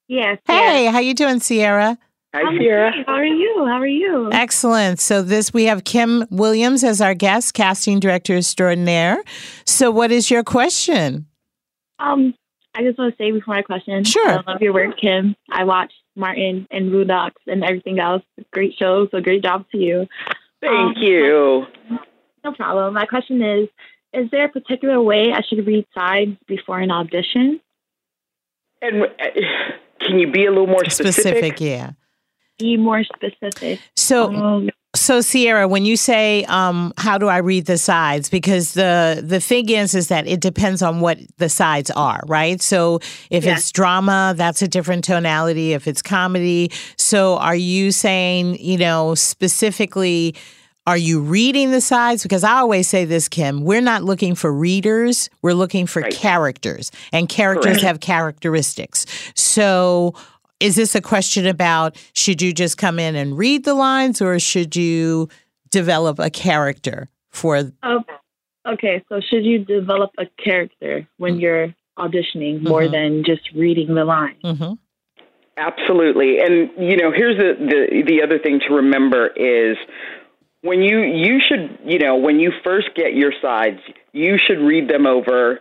Yes. 0.09 0.39
Hey, 0.47 0.87
how 0.87 0.99
you 0.99 1.15
doing, 1.15 1.39
Sierra? 1.41 1.97
Hi, 2.35 2.41
I'm 2.41 2.57
great. 2.57 3.07
How 3.07 3.13
are 3.15 3.25
you? 3.27 3.65
How 3.67 3.79
are 3.81 3.87
you? 3.87 4.31
Excellent. 4.33 5.01
So 5.01 5.21
this 5.23 5.53
we 5.53 5.65
have 5.65 5.85
Kim 5.85 6.25
Williams 6.31 6.83
as 6.83 7.01
our 7.01 7.15
guest, 7.15 7.53
casting 7.53 8.01
director 8.01 8.37
extraordinaire. 8.37 9.19
So 9.67 9.91
what 9.91 10.11
is 10.11 10.31
your 10.31 10.43
question? 10.43 11.27
Um, 11.99 12.35
I 12.75 12.83
just 12.83 12.99
want 12.99 13.15
to 13.17 13.23
say 13.23 13.31
before 13.33 13.55
my 13.55 13.63
question. 13.63 14.03
Sure. 14.05 14.31
I 14.31 14.51
love 14.51 14.63
your 14.63 14.73
work, 14.73 14.99
Kim. 14.99 15.37
I 15.51 15.65
watched 15.65 15.93
Martin 16.17 16.67
and 16.71 16.91
Boondocks 16.91 17.33
and 17.47 17.63
everything 17.63 17.99
else. 17.99 18.23
Great 18.51 18.75
show. 18.79 19.09
So 19.11 19.21
great 19.21 19.43
job 19.43 19.67
to 19.73 19.79
you. 19.79 20.07
Thank 20.63 20.97
Um, 20.97 21.03
you. 21.03 21.67
No 22.45 22.53
problem. 22.55 22.95
My 22.95 23.05
question 23.05 23.43
is: 23.43 23.69
Is 24.15 24.31
there 24.31 24.47
a 24.47 24.49
particular 24.49 25.03
way 25.03 25.33
I 25.35 25.43
should 25.43 25.67
read 25.67 25.87
sides 25.95 26.37
before 26.49 26.81
an 26.81 26.91
audition? 26.91 27.61
And 28.81 29.03
uh, 29.03 29.07
can 30.01 30.19
you 30.19 30.33
be 30.33 30.47
a 30.47 30.51
little 30.51 30.67
more 30.67 30.85
specific? 30.87 31.13
specific? 31.15 31.61
yeah. 31.61 31.91
Be 32.63 32.77
more 32.77 33.03
specific. 33.05 33.81
So 33.97 34.33
Um, 34.33 34.71
so 34.95 35.21
Sierra, 35.23 35.67
when 35.67 35.85
you 35.87 35.97
say 35.97 36.45
um, 36.45 36.93
how 36.99 37.17
do 37.17 37.27
I 37.27 37.39
read 37.39 37.65
the 37.67 37.79
sides? 37.79 38.29
Because 38.29 38.75
the 38.75 39.23
the 39.27 39.41
thing 39.41 39.69
is 39.71 39.95
is 39.95 40.09
that 40.09 40.27
it 40.29 40.41
depends 40.41 40.83
on 40.83 41.01
what 41.01 41.19
the 41.39 41.49
sides 41.49 41.91
are, 41.91 42.21
right? 42.27 42.61
So 42.63 43.01
if 43.31 43.45
Yeah. 43.45 43.57
it's 43.57 43.73
drama, 43.73 44.35
that's 44.37 44.61
a 44.63 44.69
different 44.69 45.05
tonality. 45.05 45.73
If 45.73 45.89
it's 45.89 46.03
comedy, 46.03 46.71
so 46.97 47.39
are 47.39 47.57
you 47.57 47.91
saying, 47.91 48.59
you 48.61 48.77
know, 48.79 49.15
specifically 49.15 50.35
are 50.85 50.97
you 50.97 51.21
reading 51.21 51.71
the 51.71 51.81
sides? 51.81 52.25
Because 52.25 52.43
I 52.43 52.55
always 52.59 52.89
say 52.89 53.05
this, 53.05 53.29
Kim, 53.29 53.63
we're 53.65 53.81
not 53.81 54.03
looking 54.03 54.35
for 54.35 54.53
readers, 54.53 55.31
we're 55.41 55.55
looking 55.55 55.87
for 55.87 56.03
characters, 56.03 56.91
and 57.13 57.29
characters 57.29 57.79
Correct. 57.79 57.83
have 57.83 58.01
characteristics. 58.01 59.07
So, 59.37 60.15
is 60.63 60.77
this 60.77 60.95
a 60.95 61.01
question 61.01 61.47
about 61.47 61.97
should 62.15 62.41
you 62.41 62.53
just 62.53 62.79
come 62.79 62.99
in 62.99 63.17
and 63.17 63.37
read 63.37 63.65
the 63.65 63.75
lines, 63.75 64.23
or 64.23 64.39
should 64.39 64.77
you 64.77 65.29
develop 65.71 66.19
a 66.19 66.31
character 66.31 67.09
for? 67.31 67.73
Oh, 67.83 68.05
okay. 68.69 69.03
So 69.09 69.21
should 69.21 69.45
you 69.45 69.65
develop 69.65 70.11
a 70.19 70.27
character 70.43 71.07
when 71.19 71.41
you're 71.41 71.75
auditioning 71.99 72.63
more 72.63 72.83
Mhm. 72.83 72.93
than 72.93 73.25
just 73.25 73.51
reading 73.55 73.95
the 73.95 74.05
line? 74.05 74.37
Mm-hmm. 74.45 74.75
Absolutely. 75.57 76.39
And 76.41 76.71
you 76.79 76.97
know, 76.97 77.11
here's 77.13 77.37
the, 77.37 77.55
the 77.59 78.03
the 78.07 78.23
other 78.23 78.39
thing 78.39 78.61
to 78.69 78.75
remember 78.75 79.27
is 79.37 79.77
when 80.63 80.81
you 80.83 81.01
you 81.03 81.41
should, 81.47 81.79
you 81.85 81.99
know, 81.99 82.17
when 82.17 82.39
you 82.41 82.53
first 82.65 82.89
get 82.95 83.15
your 83.15 83.33
sides, 83.43 83.81
you 84.13 84.39
should 84.39 84.59
read 84.61 84.89
them 84.89 85.07
over 85.07 85.61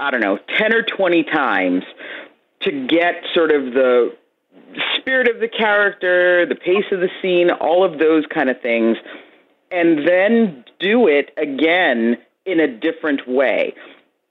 I 0.00 0.10
don't 0.10 0.20
know, 0.20 0.38
10 0.58 0.74
or 0.74 0.82
20 0.82 1.22
times 1.22 1.84
to 2.62 2.72
get 2.88 3.14
sort 3.32 3.52
of 3.52 3.72
the 3.74 4.10
spirit 4.98 5.28
of 5.28 5.40
the 5.40 5.48
character, 5.48 6.46
the 6.46 6.54
pace 6.54 6.84
of 6.92 7.00
the 7.00 7.10
scene, 7.22 7.50
all 7.50 7.84
of 7.84 7.98
those 7.98 8.24
kind 8.32 8.48
of 8.50 8.60
things, 8.60 8.96
and 9.70 10.06
then 10.06 10.64
do 10.80 11.08
it 11.08 11.30
again 11.36 12.16
in 12.46 12.60
a 12.60 12.68
different 12.68 13.26
way. 13.28 13.74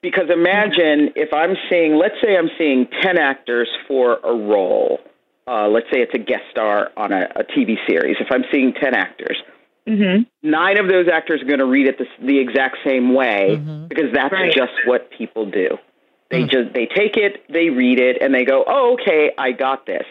Because 0.02 0.30
imagine 0.30 1.12
if 1.16 1.34
I'm 1.34 1.56
seeing, 1.70 1.96
let's 1.96 2.16
say 2.22 2.36
I'm 2.38 2.50
seeing 2.58 2.88
10 3.02 3.18
actors 3.18 3.70
for 3.88 4.18
a 4.24 4.34
role. 4.36 5.00
Uh, 5.48 5.68
let's 5.68 5.88
say 5.92 6.02
it's 6.02 6.14
a 6.14 6.20
guest 6.20 6.44
star 6.52 6.92
on 6.96 7.12
a, 7.12 7.28
a 7.36 7.44
TV 7.44 7.76
series. 7.88 8.18
If 8.20 8.28
I'm 8.32 8.44
seeing 8.52 8.74
10 8.74 8.94
actors, 8.96 9.42
Mm-hmm. 9.86 10.24
nine 10.50 10.78
of 10.80 10.88
those 10.88 11.10
actors 11.12 11.42
are 11.42 11.46
going 11.46 11.60
to 11.60 11.66
read 11.66 11.88
it 11.88 11.98
the, 11.98 12.06
the 12.26 12.40
exact 12.40 12.78
same 12.86 13.14
way 13.14 13.62
because 13.90 14.06
that's 14.14 14.32
Right. 14.32 14.54
just 14.54 14.72
what 14.86 15.12
people 15.12 15.46
do. 15.46 15.78
They 16.30 16.44
Mm. 16.44 16.50
just 16.52 16.74
they 16.74 16.86
take 16.86 17.18
it, 17.18 17.44
they 17.50 17.70
read 17.70 18.00
it, 18.00 18.22
and 18.22 18.34
they 18.34 18.46
go, 18.46 18.64
"Oh, 18.66 18.94
okay, 18.94 19.32
I 19.38 19.52
got 19.52 19.86
this." 19.86 20.06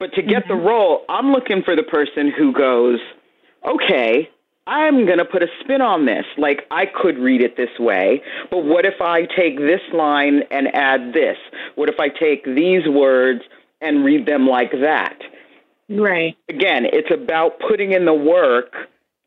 But 0.00 0.14
to 0.14 0.22
get 0.22 0.48
the 0.48 0.54
mm-hmm. 0.54 0.66
role, 0.66 1.04
I'm 1.08 1.30
looking 1.30 1.62
for 1.62 1.76
the 1.76 1.84
person 1.84 2.32
who 2.36 2.52
goes, 2.52 2.98
"Okay, 3.64 4.28
I'm 4.66 5.06
going 5.06 5.18
to 5.18 5.24
put 5.24 5.44
a 5.44 5.48
spin 5.60 5.80
on 5.80 6.06
this. 6.06 6.24
Like 6.36 6.66
I 6.72 6.86
could 6.86 7.18
read 7.18 7.42
it 7.42 7.56
this 7.56 7.78
way, 7.78 8.22
but 8.50 8.64
what 8.64 8.84
if 8.84 9.00
I 9.00 9.26
take 9.26 9.58
this 9.58 9.82
line 9.92 10.42
and 10.50 10.74
add 10.74 11.12
this? 11.12 11.36
What 11.76 11.88
if 11.88 12.00
I 12.00 12.08
take 12.08 12.44
these 12.44 12.88
words 12.88 13.42
and 13.80 14.04
read 14.04 14.26
them 14.26 14.48
like 14.48 14.72
that?" 14.72 15.20
Right. 15.88 16.36
Again, 16.48 16.86
it's 16.86 17.10
about 17.12 17.60
putting 17.60 17.92
in 17.92 18.04
the 18.04 18.14
work 18.14 18.74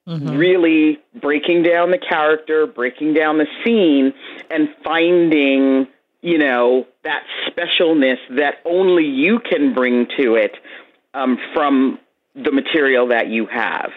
mm-hmm. 0.08 0.38
really 0.38 1.00
breaking 1.22 1.64
down 1.64 1.92
the 1.92 1.98
character, 1.98 2.66
breaking 2.68 3.14
down 3.14 3.38
the 3.38 3.48
scene, 3.64 4.14
and 4.50 4.70
finding, 4.84 5.88
you 6.24 6.38
know, 6.38 6.88
that 7.04 7.24
specialness 7.50 8.18
that 8.38 8.56
only 8.66 9.04
you 9.04 9.40
can 9.40 9.74
bring 9.74 10.08
to 10.18 10.36
it 10.36 10.56
um, 11.14 11.38
from 11.54 12.00
the 12.34 12.52
material 12.52 13.10
that 13.10 13.28
you 13.28 13.46
have. 13.46 13.92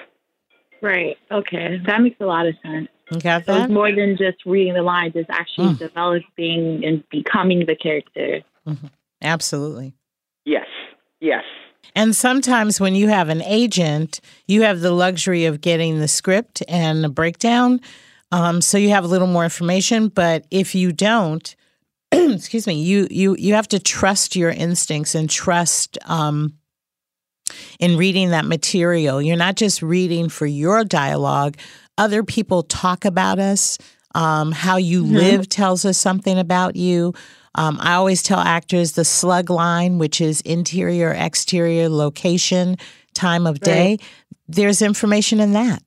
Right. 0.82 1.16
Okay. 1.30 1.80
That 1.86 2.02
makes 2.02 2.20
a 2.20 2.26
lot 2.26 2.46
of 2.46 2.54
sense. 2.62 2.88
You 3.10 3.20
got 3.20 3.46
So 3.46 3.54
it's 3.54 3.70
more 3.70 3.92
than 3.94 4.16
just 4.18 4.44
reading 4.44 4.74
the 4.74 4.82
lines. 4.82 5.12
It's 5.14 5.30
actually 5.30 5.74
Mm. 5.74 5.78
developing 5.78 6.84
and 6.84 7.08
becoming 7.10 7.64
the 7.64 7.76
character. 7.76 8.42
Absolutely. 9.22 9.94
Yes. 10.44 10.66
Yes. 11.20 11.44
And 11.94 12.14
sometimes 12.14 12.80
when 12.80 12.96
you 12.96 13.06
have 13.08 13.28
an 13.28 13.40
agent, 13.42 14.20
you 14.48 14.62
have 14.62 14.80
the 14.80 14.90
luxury 14.90 15.44
of 15.44 15.60
getting 15.60 16.00
the 16.00 16.08
script 16.08 16.62
and 16.68 17.04
the 17.04 17.08
breakdown. 17.08 17.80
Um, 18.32 18.60
so 18.60 18.76
you 18.76 18.90
have 18.90 19.04
a 19.04 19.08
little 19.08 19.28
more 19.28 19.44
information. 19.44 20.08
But 20.08 20.44
if 20.50 20.74
you 20.74 20.92
don't, 20.92 21.54
excuse 22.34 22.66
me, 22.66 22.74
you 22.82 23.06
you 23.10 23.36
you 23.38 23.54
have 23.54 23.68
to 23.68 23.78
trust 23.78 24.36
your 24.36 24.50
instincts 24.50 25.14
and 25.14 25.28
trust 25.28 25.98
um, 26.06 26.54
in 27.78 27.96
reading 27.96 28.30
that 28.30 28.44
material. 28.44 29.20
You're 29.22 29.36
not 29.36 29.56
just 29.56 29.82
reading 29.82 30.28
for 30.28 30.46
your 30.46 30.84
dialogue. 30.84 31.56
Other 31.98 32.22
people 32.22 32.62
talk 32.62 33.04
about 33.04 33.38
us. 33.38 33.78
Um, 34.14 34.50
how 34.52 34.78
you 34.78 35.04
Mhm. 35.04 35.12
live 35.12 35.48
tells 35.48 35.84
us 35.84 35.98
something 35.98 36.38
about 36.38 36.74
you. 36.74 37.12
Um, 37.54 37.78
I 37.80 37.94
always 37.94 38.22
tell 38.22 38.38
actors 38.38 38.92
the 38.92 39.04
slug 39.04 39.50
line, 39.50 39.98
which 39.98 40.20
is 40.20 40.40
interior, 40.42 41.10
exterior, 41.12 41.88
location, 41.90 42.76
time 43.14 43.46
of 43.46 43.60
day. 43.60 43.98
There's 44.48 44.80
information 44.80 45.40
in 45.40 45.52
that. 45.52 45.82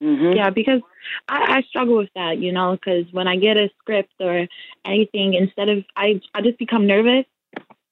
Yeah, 0.00 0.50
because 0.50 0.80
I, 1.28 1.58
I 1.58 1.62
struggle 1.62 1.96
with 1.96 2.10
that, 2.14 2.38
you 2.38 2.52
know, 2.52 2.72
because 2.72 3.12
when 3.12 3.28
I 3.28 3.36
get 3.36 3.56
a 3.56 3.70
script 3.80 4.12
or 4.20 4.46
anything, 4.84 5.34
instead 5.34 5.68
of 5.68 5.84
I, 5.96 6.20
I 6.34 6.42
just 6.42 6.58
become 6.58 6.86
nervous, 6.86 7.24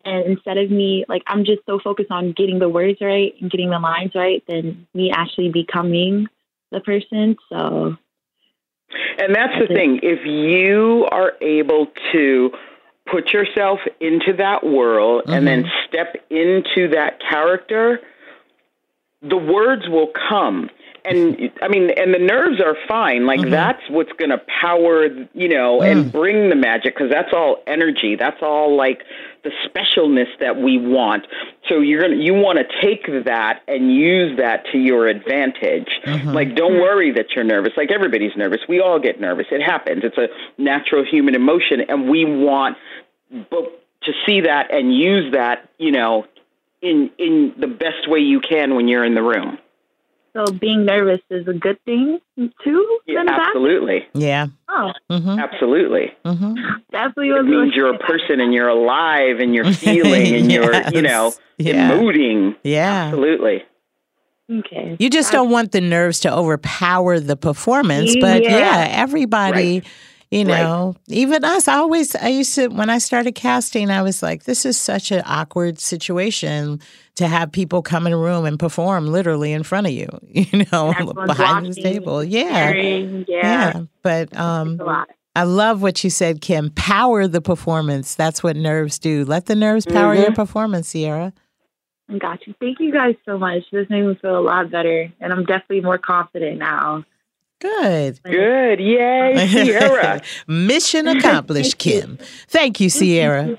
and 0.05 0.26
instead 0.26 0.59
of 0.59 0.70
me 0.70 1.05
like 1.09 1.22
I'm 1.26 1.44
just 1.44 1.62
so 1.66 1.79
focused 1.79 2.11
on 2.11 2.33
getting 2.33 2.59
the 2.59 2.68
words 2.68 2.98
right 3.00 3.35
and 3.40 3.50
getting 3.50 3.70
the 3.70 3.79
lines 3.79 4.12
right, 4.14 4.42
than 4.46 4.87
me 4.94 5.11
actually 5.11 5.50
becoming 5.50 6.29
the 6.70 6.81
person. 6.81 7.37
So 7.48 7.96
And 9.18 9.35
that's 9.35 9.55
the 9.59 9.74
thing. 9.74 10.00
If 10.02 10.24
you 10.24 11.07
are 11.11 11.33
able 11.40 11.88
to 12.12 12.50
put 13.11 13.33
yourself 13.33 13.81
into 14.00 14.35
that 14.38 14.64
world 14.64 15.22
and 15.26 15.46
then 15.46 15.62
mm-hmm. 15.62 15.88
step 15.88 16.16
into 16.31 16.88
that 16.90 17.20
character, 17.20 18.00
the 19.22 19.37
words 19.37 19.88
will 19.88 20.11
come. 20.29 20.70
And 21.09 21.51
I 21.62 21.69
mean, 21.69 21.90
and 21.97 22.12
the 22.12 22.19
nerves 22.19 22.61
are 22.61 22.77
fine. 22.88 23.27
Like 23.27 23.40
Mm-hmm. 23.40 23.51
that's 23.51 23.83
what's 23.90 24.12
going 24.12 24.31
to 24.31 24.40
power, 24.61 25.07
you 25.35 25.49
know, 25.49 25.81
Mm. 25.81 25.90
and 25.92 26.12
bring 26.12 26.49
the 26.51 26.57
magic 26.57 26.95
because 26.95 27.11
that's 27.11 27.33
all 27.33 27.62
energy. 27.66 28.16
That's 28.16 28.42
all 28.42 28.77
like 28.77 29.03
the 29.45 29.51
specialness 29.66 30.29
that 30.40 30.57
we 30.57 30.79
want. 30.79 31.27
So 31.69 31.81
you're 31.81 32.03
gonna, 32.03 32.16
you 32.16 32.35
want 32.35 32.59
to 32.59 32.64
take 32.83 33.07
that 33.25 33.62
and 33.69 33.95
use 33.95 34.37
that 34.38 34.64
to 34.73 34.79
your 34.79 35.07
advantage. 35.07 35.88
Mm-hmm. 36.05 36.31
Like, 36.31 36.55
don't 36.57 36.75
worry 36.81 37.12
that 37.12 37.27
you're 37.35 37.45
nervous. 37.45 37.73
Like 37.77 37.90
everybody's 37.92 38.37
nervous. 38.37 38.61
We 38.69 38.81
all 38.81 38.99
get 38.99 39.21
nervous. 39.21 39.47
It 39.53 39.62
happens. 39.62 40.03
It's 40.05 40.19
a 40.19 40.29
natural 40.61 41.05
human 41.05 41.35
emotion, 41.35 41.83
and 41.88 42.09
we 42.09 42.25
want, 42.25 42.77
but 43.51 43.83
to 44.03 44.12
see 44.27 44.40
that 44.42 44.73
and 44.73 44.97
use 44.97 45.33
that, 45.33 45.69
you 45.79 45.90
know, 45.92 46.27
in 46.83 47.11
in 47.19 47.55
the 47.59 47.66
best 47.66 48.09
way 48.09 48.19
you 48.21 48.40
can 48.40 48.75
when 48.75 48.87
you're 48.88 49.05
in 49.05 49.14
the 49.14 49.23
room. 49.23 49.59
So 50.37 50.53
being 50.53 50.85
nervous 50.85 51.20
is 51.31 51.49
a 51.49 51.55
good 51.55 51.83
thing 51.87 52.18
too. 52.37 52.99
Yeah, 53.07 53.14
then, 53.20 53.27
Beth? 53.27 53.40
absolutely. 53.46 54.07
Yeah. 54.12 54.46
Oh, 54.68 54.92
Mm-hmm. 55.11 55.38
Absolutely. 55.38 56.12
Mm-hmm. 56.27 56.55
that's 56.90 57.16
what 57.16 57.27
It 57.27 57.42
means 57.44 57.72
you're 57.75 57.94
a 57.94 57.99
person 57.99 58.40
and 58.40 58.53
you're 58.53 58.68
alive 58.68 59.40
and 59.40 59.55
you're 59.55 59.72
feeling 59.72 60.35
and 60.35 60.53
you're, 60.53 60.75
you 60.90 61.01
know, 61.01 61.33
Yeah. 61.57 61.90
emoting. 61.92 62.55
Yeah. 62.62 63.05
Absolutely. 63.07 63.62
Okay. 64.53 64.96
You 64.99 65.09
just 65.11 65.33
don't 65.33 65.51
want 65.51 65.72
the 65.72 65.81
nerves 65.81 66.20
to 66.20 66.33
overpower 66.33 67.18
the 67.18 67.37
performance, 67.37 68.14
but 68.20 68.42
yeah, 68.44 68.59
Yeah. 68.59 68.88
everybody, 68.90 69.83
you 70.30 70.44
Right. 70.44 70.62
know, 70.62 70.94
even 71.08 71.44
us. 71.44 71.68
I 71.68 71.76
always, 71.76 72.14
I 72.16 72.28
used 72.28 72.54
to 72.56 72.68
when 72.68 72.90
I 72.90 72.98
started 72.98 73.32
casting, 73.34 73.90
I 73.90 74.02
was 74.02 74.22
like, 74.22 74.44
this 74.44 74.66
is 74.66 74.76
such 74.76 75.10
an 75.12 75.22
awkward 75.24 75.78
situation 75.78 76.80
to 77.16 77.28
have 77.28 77.52
people 77.52 77.82
come 77.82 78.06
in 78.06 78.12
a 78.12 78.18
room 78.18 78.44
and 78.44 78.58
perform 78.58 79.06
literally 79.06 79.52
in 79.52 79.62
front 79.62 79.86
of 79.86 79.92
you, 79.92 80.08
you 80.28 80.64
know, 80.72 80.92
behind 81.26 81.72
the 81.72 81.80
table. 81.80 82.22
Yeah, 82.24 82.72
hearing, 82.72 83.24
yeah. 83.28 83.82
But 84.02 84.36
um, 84.36 84.72
It's 84.72 84.80
a 84.80 84.84
lot. 84.84 85.08
I 85.34 85.42
love 85.42 85.82
what 85.82 86.02
you 86.02 86.08
said, 86.08 86.40
Kim. 86.40 86.70
Power 86.70 87.28
the 87.28 87.42
performance. 87.42 88.14
That's 88.14 88.42
what 88.42 88.56
nerves 88.56 88.98
do. 88.98 89.24
Let 89.26 89.46
the 89.46 89.54
nerves 89.54 89.84
power 89.84 90.14
your 90.14 90.32
performance, 90.32 90.88
Sierra. 90.88 91.32
I 92.08 92.18
got 92.18 92.46
you. 92.46 92.54
Thank 92.58 92.80
you 92.80 92.90
guys 92.90 93.16
so 93.26 93.36
much. 93.36 93.62
This 93.70 93.88
made 93.90 94.02
me 94.02 94.16
feel 94.22 94.38
a 94.38 94.40
lot 94.40 94.70
better, 94.70 95.12
and 95.20 95.32
I'm 95.32 95.44
definitely 95.44 95.82
more 95.82 95.98
confident 95.98 96.58
now. 96.58 97.04
Good. 97.61 98.21
Good. 98.23 98.81
Yay, 98.81 99.47
Sierra. 99.51 100.21
Mission 100.47 101.09
accomplished, 101.09 101.79
Kim. 101.79 102.19
Thank 102.49 102.81
you, 102.81 102.90
Sierra. 102.90 103.59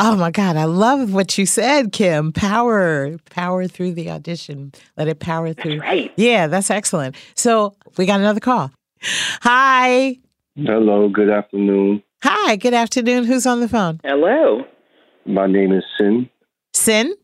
Oh 0.00 0.14
my 0.16 0.30
God, 0.30 0.56
I 0.56 0.64
love 0.64 1.12
what 1.12 1.36
you 1.36 1.44
said, 1.44 1.92
Kim. 1.92 2.32
Power, 2.32 3.16
power 3.30 3.66
through 3.66 3.92
the 3.94 4.10
audition. 4.10 4.72
Let 4.96 5.08
it 5.08 5.18
power 5.18 5.52
through. 5.52 5.80
right. 5.80 6.12
Yeah, 6.16 6.46
that's 6.46 6.70
excellent. 6.70 7.16
So 7.34 7.74
we 7.96 8.06
got 8.06 8.20
another 8.20 8.38
call. 8.40 8.70
Hi. 9.42 10.18
Hello, 10.56 11.08
good 11.08 11.28
afternoon. 11.30 12.02
Hi, 12.22 12.56
good 12.56 12.74
afternoon. 12.74 13.24
Who's 13.24 13.46
on 13.46 13.60
the 13.60 13.68
phone? 13.68 14.00
Hello. 14.04 14.64
My 15.26 15.46
name 15.46 15.72
is 15.72 15.84
Sin. 15.98 16.30
Sin. 16.72 17.14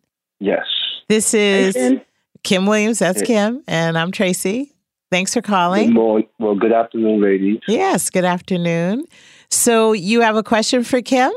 Yes. 0.41 0.67
This 1.09 1.33
is 1.33 1.75
Sin. 1.75 2.03
Kim 2.43 2.67
Williams. 2.67 2.99
That's 2.99 3.21
Yeah. 3.21 3.27
Kim. 3.51 3.63
And 3.69 3.97
I'm 3.97 4.11
Tracey. 4.11 4.74
Thanks 5.15 5.33
for 5.33 5.43
calling. 5.43 5.91
Good 5.91 5.95
calling. 5.95 6.09
morning. 6.09 6.29
Well, 6.41 6.57
good 6.57 6.73
afternoon, 6.73 7.23
ladies. 7.23 7.61
Yes, 7.69 8.11
good 8.11 8.25
afternoon. 8.25 9.05
So 9.49 9.93
you 9.93 10.23
have 10.23 10.35
a 10.35 10.43
question 10.43 10.83
for 10.83 11.01
Kim? 11.03 11.31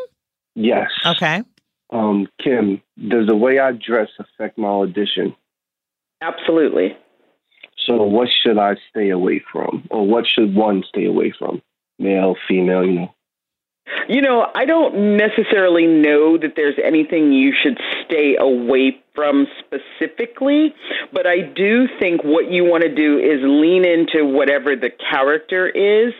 Yes. 0.56 0.90
Okay. 1.06 1.44
Um, 1.92 2.28
Kim, 2.44 2.82
does 3.08 3.28
the 3.28 3.36
way 3.36 3.60
I 3.60 3.74
dress 3.74 4.10
affect 4.18 4.58
my 4.58 4.68
audition? 4.68 5.36
Absolutely. 6.24 6.98
So, 7.86 8.02
what 8.02 8.30
should 8.42 8.58
I 8.58 8.78
stay 8.90 9.12
away 9.12 9.44
from, 9.52 9.88
or 9.92 10.08
what 10.08 10.26
should 10.26 10.56
one 10.56 10.84
stay 10.90 11.06
away 11.06 11.32
from? 11.38 11.62
Male, 12.00 12.36
female, 12.48 12.84
you 12.84 12.94
know. 12.94 13.14
You 14.08 14.22
know, 14.22 14.48
I 14.56 14.66
don't 14.66 15.18
necessarily 15.18 15.86
know 15.86 16.38
that 16.38 16.54
there's 16.56 16.78
anything 16.84 17.34
you 17.34 17.54
should 17.54 17.80
stay 18.06 18.36
away 18.40 19.02
from 19.16 19.48
specifically, 19.60 20.74
but 21.12 21.26
I 21.26 21.42
do 21.42 21.88
think 22.00 22.24
what 22.24 22.52
you 22.52 22.64
want 22.64 22.84
to 22.84 22.94
do 22.94 23.18
is 23.18 23.40
lean 23.42 23.86
into 23.86 24.26
whatever 24.26 24.76
the 24.76 24.90
character 24.90 25.68
is. 25.68 26.14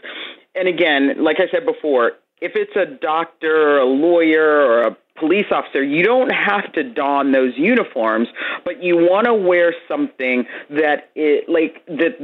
And 0.56 0.68
again, 0.68 1.24
like 1.24 1.38
I 1.40 1.52
said 1.52 1.66
before, 1.66 2.14
if 2.42 2.54
it's 2.56 2.76
a 2.76 2.86
doctor 2.86 3.56
or 3.56 3.78
a 3.80 3.86
lawyer 3.86 4.62
or 4.62 4.82
a 4.84 4.98
police 5.20 5.46
officer, 5.52 5.84
you 5.84 6.04
don't 6.04 6.32
have 6.32 6.72
to 6.74 6.84
don 6.84 7.32
those 7.32 7.54
uniforms, 7.58 8.28
but 8.64 8.84
you 8.84 8.98
want 8.98 9.26
to 9.26 9.34
wear 9.34 9.74
something 9.88 10.46
that 10.70 11.10
it 11.16 11.50
like 11.50 11.86
that 11.88 12.18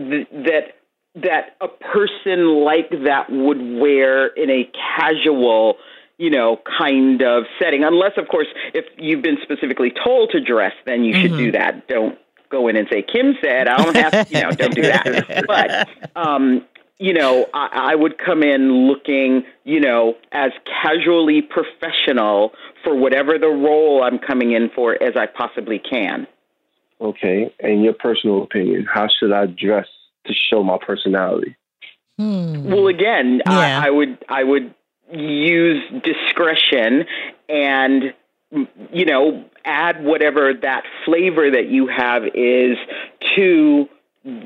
that 0.45 0.75
that 1.15 1.55
a 1.61 1.67
person 1.67 2.63
like 2.63 2.89
that 3.05 3.27
would 3.29 3.61
wear 3.61 4.27
in 4.27 4.49
a 4.49 4.69
casual, 4.97 5.77
you 6.17 6.29
know, 6.29 6.59
kind 6.77 7.21
of 7.21 7.43
setting. 7.61 7.83
Unless, 7.83 8.13
of 8.17 8.27
course, 8.27 8.47
if 8.73 8.85
you've 8.97 9.21
been 9.21 9.37
specifically 9.43 9.91
told 10.03 10.31
to 10.31 10.39
dress, 10.39 10.73
then 10.85 11.03
you 11.03 11.13
should 11.13 11.37
do 11.37 11.51
that. 11.51 11.87
Don't 11.87 12.17
go 12.49 12.67
in 12.67 12.75
and 12.75 12.87
say, 12.91 13.03
Kim 13.03 13.35
said, 13.43 13.67
I 13.67 13.83
don't 13.83 13.95
have, 13.95 14.11
to, 14.11 14.25
you 14.29 14.41
know, 14.41 14.51
don't 14.51 14.75
do 14.75 14.81
that. 14.83 15.45
But, 15.47 15.89
um, 16.15 16.65
you 16.97 17.13
know, 17.13 17.47
I, 17.53 17.91
I 17.91 17.95
would 17.95 18.17
come 18.17 18.43
in 18.43 18.87
looking, 18.87 19.43
you 19.63 19.79
know, 19.79 20.15
as 20.31 20.51
casually 20.81 21.41
professional 21.41 22.53
for 22.83 22.95
whatever 22.95 23.37
the 23.37 23.49
role 23.49 24.03
I'm 24.03 24.19
coming 24.19 24.51
in 24.51 24.69
for 24.73 25.01
as 25.01 25.13
I 25.15 25.27
possibly 25.27 25.79
can. 25.79 26.27
Okay. 27.01 27.53
And 27.59 27.83
your 27.83 27.93
personal 27.93 28.43
opinion, 28.43 28.87
how 28.91 29.07
should 29.19 29.31
I 29.31 29.47
dress 29.47 29.87
to 30.25 30.33
show 30.33 30.63
my 30.63 30.77
personality? 30.77 31.55
Hmm. 32.17 32.69
Well, 32.69 32.87
again, 32.87 33.41
Yeah. 33.45 33.81
I, 33.83 33.87
I 33.87 33.89
would 33.89 34.17
I 34.29 34.43
would 34.43 34.73
use 35.11 35.83
discretion 36.03 37.05
and 37.49 38.13
you 38.91 39.05
know 39.05 39.45
add 39.65 40.03
whatever 40.03 40.53
that 40.53 40.83
flavor 41.05 41.49
that 41.51 41.67
you 41.67 41.87
have 41.87 42.23
is 42.33 42.77
to 43.35 43.89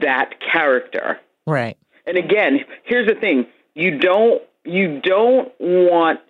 that 0.02 0.36
character. 0.40 1.20
Right. 1.46 1.78
And 2.06 2.18
again, 2.18 2.60
here's 2.84 3.08
the 3.08 3.16
thing: 3.16 3.48
you 3.76 4.00
don't 4.00 4.42
you 4.63 5.02
don't 5.02 5.52
want 5.60 6.22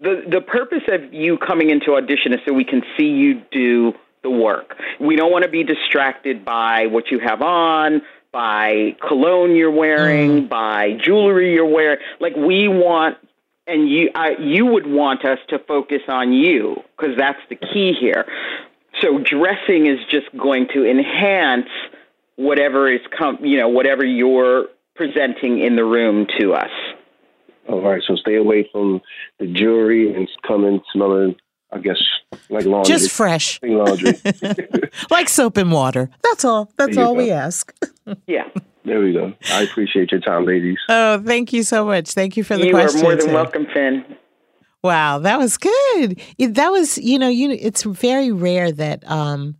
the 0.00 0.22
the 0.28 0.40
purpose 0.40 0.82
of 0.88 1.12
you 1.12 1.38
coming 1.38 1.70
into 1.70 1.94
audition 1.94 2.32
is 2.32 2.40
so 2.46 2.52
we 2.52 2.64
can 2.64 2.82
see 2.96 3.06
you 3.06 3.42
do 3.50 3.92
the 4.22 4.30
work. 4.30 4.76
We 4.98 5.16
don't 5.16 5.30
want 5.30 5.44
to 5.44 5.50
be 5.50 5.62
distracted 5.64 6.44
by 6.44 6.86
what 6.86 7.10
you 7.10 7.18
have 7.18 7.42
on, 7.42 8.02
by 8.34 8.96
cologne 9.06 9.54
you're 9.54 9.70
wearing, 9.70 10.42
mm. 10.42 10.48
by 10.48 10.98
jewelry 11.02 11.54
you're 11.54 11.64
wearing. 11.64 12.00
Like 12.20 12.34
we 12.36 12.68
want 12.68 13.16
and 13.66 13.88
you 13.88 14.10
I, 14.14 14.36
you 14.38 14.66
would 14.66 14.86
want 14.86 15.24
us 15.24 15.38
to 15.48 15.58
focus 15.60 16.02
on 16.08 16.32
you 16.32 16.82
because 16.96 17.16
that's 17.16 17.38
the 17.48 17.54
key 17.54 17.94
here. 17.98 18.26
So 19.00 19.18
dressing 19.18 19.86
is 19.86 20.00
just 20.10 20.26
going 20.36 20.68
to 20.74 20.84
enhance 20.84 21.68
whatever 22.36 22.92
is 22.92 23.00
com- 23.16 23.44
you 23.44 23.56
know 23.56 23.68
whatever 23.68 24.04
you're 24.04 24.66
presenting 24.96 25.60
in 25.60 25.76
the 25.76 25.84
room 25.84 26.26
to 26.40 26.54
us. 26.54 26.70
All 27.68 27.80
right. 27.80 28.02
So, 28.06 28.14
stay 28.16 28.36
away 28.36 28.68
from 28.70 29.00
the 29.38 29.46
jewelry 29.46 30.14
and 30.14 30.28
come 30.46 30.64
in 30.64 30.82
smelling, 30.92 31.36
I 31.74 31.78
guess, 31.78 31.96
like 32.50 32.64
laundry. 32.64 32.92
Just 32.92 33.10
fresh. 33.10 33.60
Like 33.62 33.72
laundry. 33.72 34.12
like 35.10 35.28
soap 35.28 35.56
and 35.56 35.72
water. 35.72 36.08
That's 36.22 36.44
all. 36.44 36.70
That's 36.76 36.94
There 36.94 37.04
you 37.04 37.08
all 37.08 37.16
we 37.16 37.30
ask. 37.30 37.72
Yeah. 38.26 38.48
there 38.84 39.00
we 39.00 39.14
go. 39.14 39.32
I 39.50 39.62
appreciate 39.62 40.12
your 40.12 40.20
time, 40.20 40.44
ladies. 40.44 40.76
Oh, 40.90 41.22
thank 41.22 41.54
you 41.54 41.62
so 41.62 41.86
much. 41.86 42.12
Thank 42.12 42.36
you 42.36 42.44
for 42.44 42.56
the 42.58 42.66
you 42.66 42.72
question. 42.72 43.00
are 43.00 43.02
more 43.02 43.16
than 43.16 43.24
Tim. 43.26 43.34
welcome, 43.34 43.66
Finn. 43.72 44.04
Wow, 44.82 45.20
that 45.20 45.38
was 45.38 45.56
good. 45.56 46.20
That 46.38 46.68
was, 46.70 46.98
you 46.98 47.18
know, 47.18 47.28
you. 47.28 47.50
It's 47.50 47.82
very 47.82 48.30
rare 48.30 48.70
that 48.72 49.10
um, 49.10 49.56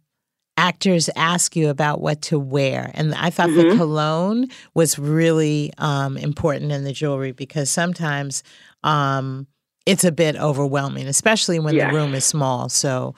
actors 0.59 1.09
ask 1.17 1.57
you 1.57 1.71
about 1.71 2.03
what 2.03 2.21
to 2.23 2.39
wear, 2.39 2.91
and 2.93 3.15
I 3.15 3.31
thought 3.31 3.49
the 3.49 3.75
cologne 3.79 4.49
was 4.75 4.99
really 4.99 5.73
um, 5.79 6.19
important 6.19 6.71
in 6.73 6.85
the 6.85 6.93
jewelry 6.93 7.33
because 7.33 7.71
sometimes 7.71 8.43
um, 8.83 9.47
it's 9.87 10.05
a 10.05 10.13
bit 10.13 10.37
overwhelming, 10.37 11.07
especially 11.07 11.59
when 11.59 11.75
Yes. 11.75 11.91
the 11.91 11.97
room 11.97 12.15
is 12.15 12.25
small. 12.25 12.69
So 12.69 13.15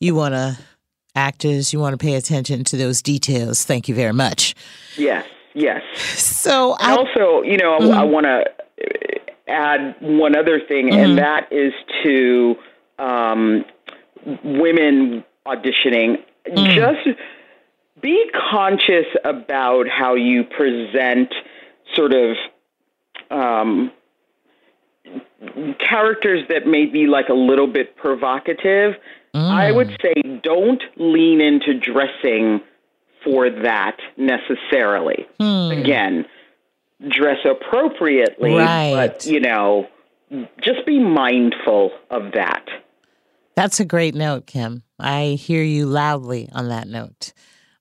you 0.00 0.14
want 0.14 0.34
to 0.34 0.58
actors, 1.14 1.72
you 1.72 1.78
want 1.78 1.92
to 1.98 2.02
pay 2.04 2.14
attention 2.14 2.64
to 2.64 2.76
those 2.76 3.02
details. 3.02 3.64
Thank 3.64 3.88
you 3.88 3.94
very 3.94 4.12
much. 4.14 4.54
Yes, 4.96 5.26
yes. 5.54 5.82
So 5.98 6.74
I, 6.78 6.96
also, 6.96 7.42
you 7.42 7.58
know, 7.58 7.74
I 7.92 8.02
want 8.04 8.24
to 8.24 8.44
add 9.48 9.96
one 10.00 10.34
other 10.36 10.58
thing, 10.60 10.88
Mhm. 10.90 10.96
and 11.04 11.18
that 11.18 11.48
is 11.52 11.72
to 12.02 12.56
um, 12.98 13.64
women 14.44 15.24
auditioning. 15.46 16.18
Just 16.54 17.08
be 18.00 18.30
conscious 18.50 19.06
about 19.24 19.88
how 19.88 20.14
you 20.14 20.44
present 20.44 21.34
sort 21.94 22.12
of 22.14 22.36
um, 23.30 23.90
characters 25.78 26.42
that 26.48 26.66
may 26.66 26.86
be 26.86 27.06
like 27.06 27.28
a 27.28 27.34
little 27.34 27.66
bit 27.66 27.96
provocative. 27.96 28.94
I 29.34 29.72
would 29.72 29.96
say 30.02 30.12
don't 30.42 30.82
lean 30.96 31.40
into 31.40 31.72
dressing 31.78 32.60
for 33.24 33.48
that 33.48 33.96
necessarily. 34.18 35.26
Hmm. 35.40 35.70
Again, 35.70 36.26
dress 37.08 37.38
appropriately, 37.44 38.54
Right. 38.54 38.92
but 38.94 39.24
you 39.26 39.40
know, 39.40 39.88
just 40.62 40.84
be 40.86 40.98
mindful 40.98 41.92
of 42.10 42.32
that. 42.34 42.66
That's 43.56 43.80
a 43.80 43.84
great 43.84 44.14
note, 44.14 44.46
Kim. 44.46 44.82
I 44.98 45.36
hear 45.40 45.62
you 45.62 45.86
loudly 45.86 46.48
on 46.52 46.68
that 46.68 46.88
note. 46.88 47.32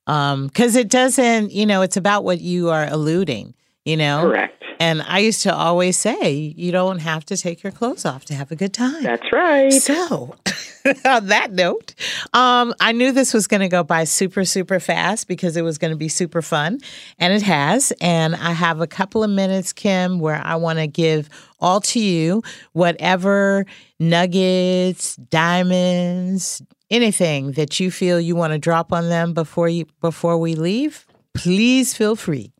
Because 0.06 0.76
it 0.76 0.90
doesn't, 0.90 1.52
you 1.52 1.66
know, 1.66 1.82
it's 1.82 1.96
about 1.98 2.24
what 2.24 2.42
you 2.42 2.70
are 2.70 2.86
alluding, 2.90 3.54
you 3.86 3.96
know? 3.98 4.22
Correct. 4.24 4.61
And 4.82 5.04
I 5.04 5.20
used 5.20 5.44
to 5.44 5.56
always 5.56 5.96
say, 5.96 6.56
you 6.58 6.72
don't 6.72 6.98
have 6.98 7.24
to 7.26 7.38
take 7.38 7.62
your 7.62 7.72
clothes 7.72 8.04
off 8.04 8.26
to 8.26 8.34
have 8.34 8.52
a 8.52 8.56
good 8.56 8.74
time. 8.74 9.04
That's 9.04 9.32
right. 9.32 9.72
So, 9.72 10.34
on 11.06 11.28
that 11.28 11.52
note, 11.52 11.94
um, 12.34 12.74
I 12.80 12.92
knew 12.92 13.12
this 13.12 13.32
was 13.32 13.46
going 13.46 13.60
to 13.60 13.68
go 13.68 13.84
by 13.84 14.06
super, 14.06 14.44
super 14.44 14.80
fast 14.80 15.28
because 15.28 15.56
it 15.56 15.62
was 15.62 15.78
going 15.78 15.92
to 15.92 15.98
be 15.98 16.08
super 16.08 16.42
fun. 16.42 16.80
And 17.20 17.32
it 17.32 17.44
has. 17.44 17.94
And 18.02 18.36
I 18.36 18.54
have 18.54 18.82
a 18.82 18.88
couple 18.88 19.24
of 19.24 19.30
minutes, 19.30 19.72
Kim, 19.72 20.20
where 20.20 20.42
I 20.44 20.56
want 20.56 20.80
to 20.80 20.88
give 20.88 21.30
all 21.60 21.82
to 21.82 22.00
you 22.00 22.42
whatever 22.74 23.68
nuggets, 24.00 25.16
diamonds, 25.16 26.60
anything 26.90 27.52
that 27.52 27.80
you 27.80 27.92
feel 27.92 28.20
you 28.20 28.36
want 28.36 28.54
to 28.54 28.58
drop 28.58 28.92
on 28.92 29.10
them 29.10 29.36
before 29.36 29.70
you 29.70 29.86
before 30.02 30.40
we 30.40 30.56
leave. 30.56 31.06
Please 31.36 31.96
feel 31.96 32.16
free. 32.16 32.52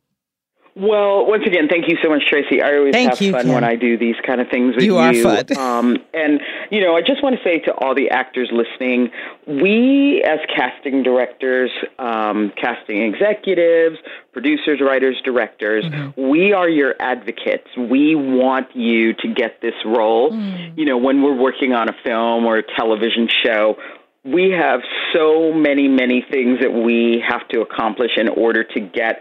Well, 0.74 1.26
once 1.26 1.42
again, 1.46 1.68
thank 1.68 1.86
you 1.86 1.98
so 2.02 2.08
much, 2.08 2.22
Tracey. 2.30 2.62
I 2.62 2.76
always 2.76 2.94
Thank 2.94 3.10
have 3.10 3.20
you, 3.20 3.32
fun 3.32 3.42
Kim. 3.44 3.52
when 3.52 3.62
I 3.64 3.76
do 3.76 3.98
these 3.98 4.14
kind 4.26 4.40
of 4.40 4.48
things 4.48 4.74
with 4.74 4.84
You 4.84 4.94
you. 4.94 4.98
are 4.98 5.12
fun. 5.14 5.44
Um, 5.58 5.98
and 6.14 6.40
you 6.70 6.80
know, 6.80 6.96
I 6.96 7.02
just 7.02 7.22
want 7.22 7.36
to 7.36 7.42
say 7.44 7.58
to 7.60 7.72
all 7.74 7.94
the 7.94 8.08
actors 8.08 8.48
listening, 8.50 9.10
we 9.46 10.22
as 10.26 10.38
casting 10.54 11.02
directors, 11.02 11.70
um, 11.98 12.52
casting 12.60 13.02
executives, 13.02 13.98
producers, 14.32 14.80
writers, 14.80 15.20
directors, 15.24 15.84
Mm-hmm. 15.84 16.30
we 16.30 16.52
are 16.54 16.68
your 16.68 16.94
advocates. 17.00 17.68
We 17.76 18.14
want 18.14 18.74
you 18.74 19.12
to 19.14 19.28
get 19.28 19.60
this 19.60 19.74
role. 19.84 20.30
Mm. 20.32 20.78
You 20.78 20.86
know, 20.86 20.96
when 20.96 21.22
we're 21.22 21.36
working 21.36 21.72
on 21.74 21.88
a 21.90 21.92
film 22.04 22.46
or 22.46 22.56
a 22.58 22.62
television 22.62 23.28
show. 23.44 23.76
We 24.24 24.50
have 24.52 24.82
so 25.12 25.52
many, 25.52 25.88
many 25.88 26.24
things 26.30 26.60
that 26.60 26.70
we 26.72 27.20
have 27.28 27.46
to 27.48 27.60
accomplish 27.60 28.12
in 28.16 28.28
order 28.28 28.62
to 28.62 28.78
get 28.78 29.20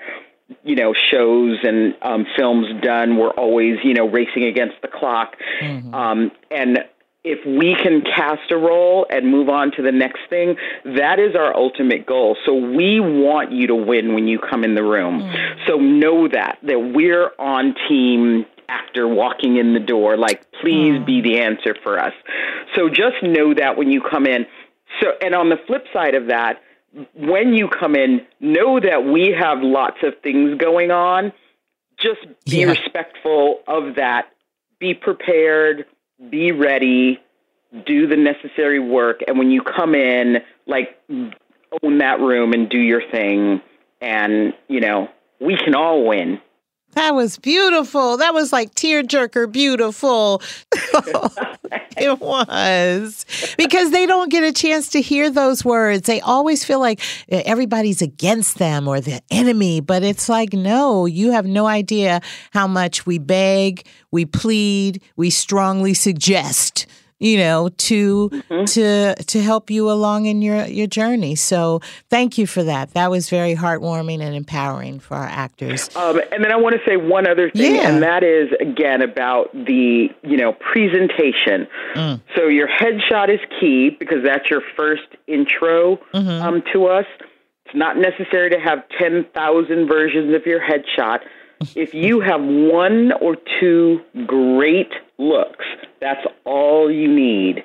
you 0.63 0.75
know 0.75 0.93
shows 0.93 1.59
and 1.63 1.95
um, 2.01 2.25
films 2.35 2.67
done. 2.81 3.17
We're 3.17 3.31
always 3.31 3.77
you 3.83 3.93
know 3.93 4.07
racing 4.07 4.43
against 4.43 4.81
the 4.81 4.87
clock, 4.87 5.35
um, 5.93 6.31
and 6.49 6.79
if 7.23 7.45
we 7.45 7.75
can 7.75 8.01
cast 8.01 8.51
a 8.51 8.57
role 8.57 9.05
and 9.09 9.29
move 9.29 9.47
on 9.47 9.71
to 9.73 9.83
the 9.83 9.91
next 9.91 10.21
thing, 10.29 10.55
that 10.83 11.19
is 11.19 11.35
our 11.35 11.55
ultimate 11.55 12.05
goal. 12.05 12.35
So 12.45 12.55
we 12.55 12.99
want 12.99 13.51
you 13.51 13.67
to 13.67 13.75
win 13.75 14.15
when 14.15 14.27
you 14.27 14.39
come 14.39 14.63
in 14.63 14.73
the 14.73 14.83
room. 14.83 15.31
So 15.67 15.77
know 15.77 16.27
that 16.27 16.57
that 16.63 16.79
we're 16.79 17.31
on 17.37 17.75
team 17.87 18.45
actor 18.69 19.07
walking 19.07 19.57
in 19.57 19.73
the 19.73 19.79
door 19.79 20.17
like 20.17 20.49
please 20.61 21.03
be 21.05 21.21
the 21.21 21.39
answer 21.39 21.75
for 21.83 21.99
us. 21.99 22.13
So 22.75 22.89
just 22.89 23.21
know 23.21 23.53
that 23.53 23.77
when 23.77 23.91
you 23.91 24.01
come 24.01 24.25
in. 24.25 24.47
So 25.01 25.11
and 25.21 25.35
on 25.35 25.49
the 25.49 25.57
flip 25.67 25.85
side 25.93 26.15
of 26.15 26.27
that, 26.27 26.61
when 27.15 27.54
you 27.54 27.67
come 27.67 27.95
in, 27.95 28.21
know 28.39 28.80
that 28.80 29.06
we 29.06 29.30
have 29.38 29.62
lots 29.62 29.97
of 30.04 30.13
things 30.21 30.58
going 30.58 30.91
on. 30.91 31.32
Just 31.97 32.21
be 32.45 32.62
Yeah. 32.62 32.71
respectful 32.71 33.62
of 33.67 33.95
that. 33.95 34.27
Be 34.80 34.93
prepared, 34.93 35.86
be 36.30 36.51
ready, 36.51 37.19
do 37.86 38.08
the 38.08 38.17
necessary 38.17 38.80
work, 38.80 39.21
and 39.27 39.38
when 39.38 39.51
you 39.51 39.62
come 39.62 39.95
in, 39.95 40.41
like 40.65 40.99
own 41.84 41.99
that 41.99 42.19
room 42.19 42.54
and 42.54 42.69
do 42.69 42.80
your 42.80 43.01
thing 43.01 43.62
and, 44.01 44.54
you 44.67 44.80
know, 44.82 45.10
we 45.39 45.56
can 45.56 45.75
all 45.75 46.06
win. 46.06 46.41
That 46.93 47.15
was 47.15 47.38
beautiful. 47.38 48.17
That 48.17 48.34
was 48.34 48.51
like 48.51 48.75
tearjerker 48.75 49.51
beautiful. 49.51 50.41
it 51.97 52.19
was 52.19 53.25
because 53.58 53.91
they 53.91 54.06
don't 54.06 54.30
get 54.30 54.43
a 54.43 54.51
chance 54.51 54.89
to 54.89 55.01
hear 55.01 55.30
those 55.30 55.63
words. 55.63 56.08
They 56.08 56.19
always 56.19 56.65
feel 56.65 56.80
like 56.80 56.99
everybody's 57.30 58.01
against 58.01 58.58
them 58.58 58.88
or 58.88 58.99
the 58.99 59.21
enemy, 59.32 59.80
but 59.80 60.04
it's 60.04 60.27
like, 60.27 60.54
no, 60.54 61.06
you 61.06 61.32
have 61.32 61.45
no 61.45 61.65
idea 61.65 62.21
how 62.51 62.67
much 62.67 63.06
we 63.06 63.19
beg, 63.19 63.86
we 64.12 64.25
plead, 64.25 65.01
we 65.15 65.30
strongly 65.30 65.93
suggest 65.93 66.86
you 67.21 67.38
know 67.38 67.69
to 67.77 68.29
to 68.65 69.15
to 69.15 69.41
help 69.41 69.69
you 69.69 69.89
along 69.89 70.25
in 70.25 70.41
your 70.41 70.65
your 70.65 70.88
journey 70.88 71.36
so 71.36 71.79
thank 72.10 72.38
you 72.38 72.45
for 72.47 72.63
that 72.63 72.93
that 72.93 73.10
was 73.10 73.29
very 73.29 73.55
heartwarming 73.55 74.19
and 74.21 74.36
empowering 74.36 74.99
for 74.99 75.15
our 75.15 75.27
actors 75.45 75.89
Um, 75.95 76.19
and 76.31 76.43
then 76.43 76.51
I 76.51 76.55
want 76.57 76.75
to 76.75 76.81
say 76.86 76.97
one 76.97 77.27
other 77.27 77.49
thing, 77.51 77.75
Yeah. 77.75 77.88
and 77.89 78.01
that 78.03 78.23
is 78.23 78.49
again 78.60 79.01
about 79.01 79.53
the 79.53 80.10
you 80.23 80.38
know 80.38 80.53
presentation. 80.53 81.67
Mm. 81.95 82.21
So 82.36 82.47
your 82.47 82.67
headshot 82.67 83.29
is 83.29 83.39
key 83.60 83.89
because 83.99 84.23
that's 84.23 84.49
your 84.49 84.62
first 84.75 85.03
intro 85.27 85.97
Mm-hmm. 86.13 86.41
um, 86.45 86.63
to 86.73 86.88
us. 86.88 87.05
It's 87.65 87.75
not 87.75 87.97
necessary 87.97 88.49
to 88.49 88.60
have 88.60 88.79
ten 88.99 89.25
thousand 89.34 89.88
versions 89.88 90.34
of 90.36 90.45
your 90.45 90.60
headshot. 90.60 91.19
If 91.76 91.93
you 91.93 92.19
have 92.21 92.41
one 92.41 93.12
or 93.13 93.36
two 93.60 94.02
great 94.26 94.91
looks, 95.17 95.65
that's 96.00 96.26
all 96.45 96.91
you 96.91 97.08
need. 97.08 97.63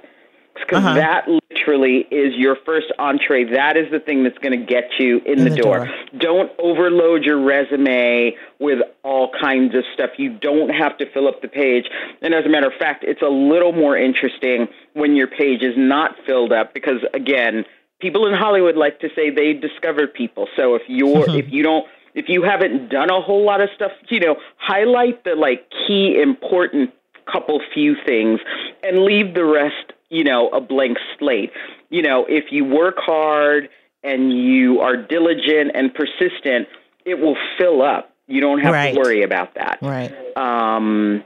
Because 0.55 0.85
Uh-huh. 0.85 0.95
that 0.95 1.29
literally 1.29 2.07
is 2.11 2.35
your 2.35 2.57
first 2.65 2.87
entree. 2.99 3.45
That 3.45 3.77
is 3.77 3.91
the 3.91 4.01
thing 4.01 4.25
that's 4.25 4.39
going 4.39 4.59
to 4.59 4.65
get 4.67 4.99
you 4.99 5.19
in, 5.27 5.39
In 5.41 5.45
the, 5.45 5.51
the 5.51 5.57
door. 5.57 5.77
door. 5.85 5.95
Don't 6.19 6.51
overload 6.59 7.25
your 7.25 7.39
resume 7.39 8.35
with 8.59 8.79
all 9.05 9.31
kinds 9.39 9.75
of 9.75 9.85
stuff. 9.93 10.11
You 10.17 10.31
don't 10.31 10.71
have 10.71 10.97
to 10.99 11.07
fill 11.13 11.29
up 11.29 11.43
the 11.43 11.49
page. 11.49 11.85
And 12.23 12.35
as 12.35 12.47
a 12.47 12.49
matter 12.49 12.67
of 12.69 12.73
fact, 12.75 13.05
it's 13.05 13.23
a 13.23 13.29
little 13.29 13.73
more 13.73 13.97
interesting 13.99 14.69
when 14.95 15.15
your 15.15 15.27
page 15.27 15.63
is 15.63 15.75
not 15.77 16.17
filled 16.25 16.53
up 16.53 16.73
because 16.73 17.01
again, 17.13 17.65
people 18.01 18.27
in 18.27 18.33
Hollywood 18.35 18.77
like 18.77 19.01
to 19.01 19.09
say 19.15 19.29
they 19.31 19.53
discovered 19.53 20.15
people. 20.15 20.49
So 20.57 20.75
if 20.75 20.83
you're 20.89 21.29
if 21.39 21.53
you 21.53 21.63
don't 21.63 21.87
if 22.17 22.25
you 22.29 22.43
haven't 22.43 22.89
done 22.89 23.11
a 23.11 23.21
whole 23.21 23.45
lot 23.45 23.61
of 23.61 23.69
stuff, 23.77 23.93
you 24.09 24.19
know, 24.19 24.37
highlight 24.57 25.23
the 25.25 25.35
like 25.37 25.71
key 25.87 26.19
important 26.21 26.91
couple 27.31 27.61
few 27.75 27.95
things 28.07 28.41
and 28.83 29.01
leave 29.05 29.35
the 29.35 29.45
rest, 29.45 29.93
you 30.09 30.25
know, 30.25 30.49
a 30.49 30.61
blank 30.61 30.97
slate. 31.19 31.53
You 31.91 32.01
know, 32.03 32.25
if 32.29 32.47
you 32.51 32.65
work 32.65 32.97
hard 32.99 33.69
and 34.03 34.33
you 34.33 34.81
are 34.81 34.97
diligent 34.97 35.73
and 35.75 35.93
persistent, 35.93 36.69
it 37.05 37.19
will 37.21 37.37
fill 37.59 37.83
up. 37.83 38.13
You 38.29 38.41
don't 38.41 38.61
have 38.61 38.73
Right. 38.73 38.95
to 38.95 38.99
worry 38.99 39.23
about 39.23 39.55
that. 39.55 39.79
right 39.83 40.13
Um, 40.37 41.23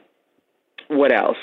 what 0.88 1.12
else? 1.12 1.38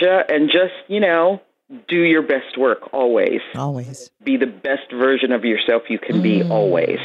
Ju- 0.00 0.22
and 0.28 0.48
just, 0.50 0.74
you 0.86 1.00
know, 1.00 1.40
do 1.88 1.96
your 2.00 2.22
best 2.22 2.56
work 2.56 2.92
always. 2.92 3.40
always 3.56 4.10
Be 4.22 4.36
the 4.36 4.46
best 4.46 4.90
version 4.92 5.32
of 5.32 5.44
yourself 5.44 5.84
you 5.88 5.98
can 5.98 6.22
be 6.22 6.42
always. 6.42 7.00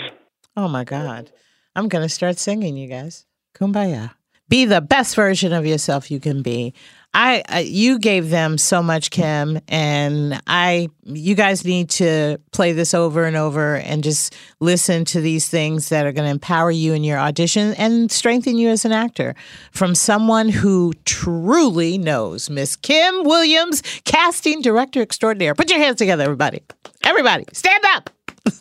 Oh 0.58 0.68
my 0.68 0.84
God. 0.84 1.32
I'm 1.76 1.90
going 1.90 2.04
to 2.04 2.10
start 2.10 2.40
singing, 2.40 2.78
you 2.78 2.88
guys. 2.88 3.26
Kumbaya. 3.56 4.12
Be 4.48 4.66
the 4.66 4.82
best 4.82 5.16
version 5.16 5.54
of 5.54 5.66
yourself 5.66 6.12
you 6.12 6.20
can 6.20 6.44
be. 6.44 6.74
I, 7.16 7.44
I 7.48 7.60
you 7.62 7.98
gave 7.98 8.30
them 8.30 8.58
so 8.58 8.84
much 8.84 9.10
Kim 9.10 9.60
and 9.70 10.40
I 10.48 10.90
you 11.06 11.34
guys 11.34 11.64
need 11.64 11.90
to 11.92 12.40
play 12.52 12.74
this 12.74 12.94
over 12.94 13.24
and 13.24 13.38
over 13.38 13.78
and 13.78 14.04
just 14.04 14.36
listen 14.60 15.06
to 15.06 15.22
these 15.22 15.48
things 15.48 15.90
that 15.90 16.06
are 16.06 16.12
going 16.12 16.26
to 16.26 16.32
empower 16.32 16.70
you 16.72 16.94
in 16.94 17.06
your 17.06 17.18
audition 17.18 17.74
and 17.76 18.12
strengthen 18.12 18.58
you 18.58 18.68
as 18.68 18.84
an 18.84 18.92
actor 18.92 19.34
from 19.72 19.96
someone 19.96 20.50
who 20.50 20.92
truly 21.06 21.98
knows 21.98 22.50
Miss 22.50 22.76
Kim 22.76 23.24
Williams, 23.24 23.82
casting 24.04 24.62
director 24.62 25.02
extraordinaire. 25.02 25.56
Put 25.56 25.72
your 25.72 25.80
hands 25.80 25.98
together 25.98 26.26
everybody. 26.26 26.62
Everybody, 27.06 27.46
stand 27.54 27.84
up. 27.86 28.10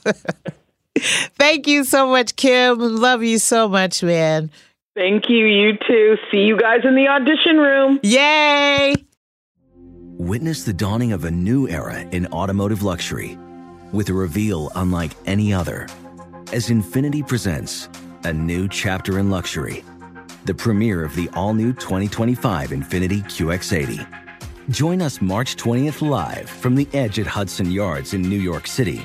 Thank 0.96 1.66
you 1.66 1.84
so 1.84 2.08
much, 2.08 2.36
Kim. 2.36 2.78
Love 2.78 3.22
you 3.22 3.38
so 3.38 3.68
much, 3.68 4.02
man. 4.02 4.50
Thank 4.94 5.28
you, 5.28 5.46
you 5.46 5.72
too. 5.88 6.16
See 6.30 6.42
you 6.42 6.56
guys 6.56 6.80
in 6.84 6.94
the 6.94 7.08
audition 7.08 7.58
room. 7.58 7.98
Yay! 8.02 8.94
Witness 10.16 10.62
the 10.62 10.72
dawning 10.72 11.12
of 11.12 11.24
a 11.24 11.30
new 11.30 11.68
era 11.68 12.00
in 12.12 12.26
automotive 12.28 12.84
luxury 12.84 13.36
with 13.92 14.08
a 14.08 14.12
reveal 14.12 14.70
unlike 14.76 15.12
any 15.26 15.52
other 15.52 15.88
as 16.52 16.68
Infiniti 16.68 17.26
presents 17.26 17.88
a 18.22 18.32
new 18.32 18.68
chapter 18.68 19.18
in 19.18 19.30
luxury, 19.30 19.84
the 20.44 20.54
premiere 20.54 21.04
of 21.04 21.14
the 21.16 21.28
all 21.34 21.52
new 21.52 21.72
2025 21.72 22.70
Infiniti 22.70 23.24
QX80. 23.24 24.70
Join 24.70 25.02
us 25.02 25.20
March 25.20 25.56
20th 25.56 26.08
live 26.08 26.48
from 26.48 26.76
the 26.76 26.88
edge 26.92 27.18
at 27.18 27.26
Hudson 27.26 27.70
Yards 27.70 28.14
in 28.14 28.22
New 28.22 28.38
York 28.38 28.66
City, 28.66 29.04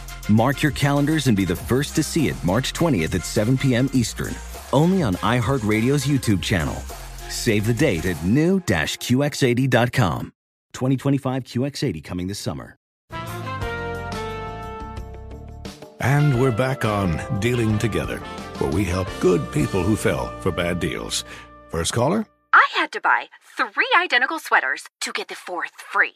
Mark 0.29 0.61
your 0.61 0.71
calendars 0.71 1.27
and 1.27 1.37
be 1.37 1.45
the 1.45 1.55
first 1.55 1.95
to 1.95 2.03
see 2.03 2.29
it 2.29 2.43
March 2.43 2.73
20th 2.73 3.15
at 3.15 3.25
7 3.25 3.57
p.m. 3.57 3.89
Eastern, 3.93 4.35
only 4.73 5.03
on 5.03 5.15
iHeartRadio's 5.15 6.05
YouTube 6.05 6.41
channel. 6.41 6.75
Save 7.29 7.65
the 7.65 7.73
date 7.73 8.05
at 8.05 8.23
new-QX80.com. 8.23 10.33
2025 10.73 11.43
QX80 11.43 12.03
coming 12.03 12.27
this 12.27 12.39
summer. 12.39 12.77
And 15.99 16.41
we're 16.41 16.51
back 16.51 16.83
on 16.83 17.39
Dealing 17.39 17.77
Together, 17.77 18.17
where 18.57 18.71
we 18.71 18.83
help 18.83 19.07
good 19.19 19.51
people 19.51 19.83
who 19.83 19.95
fell 19.95 20.35
for 20.41 20.51
bad 20.51 20.79
deals. 20.79 21.23
First 21.69 21.93
caller? 21.93 22.25
I 22.53 22.67
had 22.75 22.91
to 22.93 23.01
buy 23.01 23.27
three 23.55 23.87
identical 23.95 24.39
sweaters 24.39 24.85
to 25.01 25.11
get 25.11 25.27
the 25.27 25.35
fourth 25.35 25.73
free. 25.91 26.15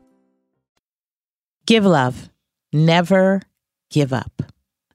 Give 1.71 1.85
love. 1.85 2.29
Never 2.73 3.41
give 3.89 4.11
up. 4.11 4.43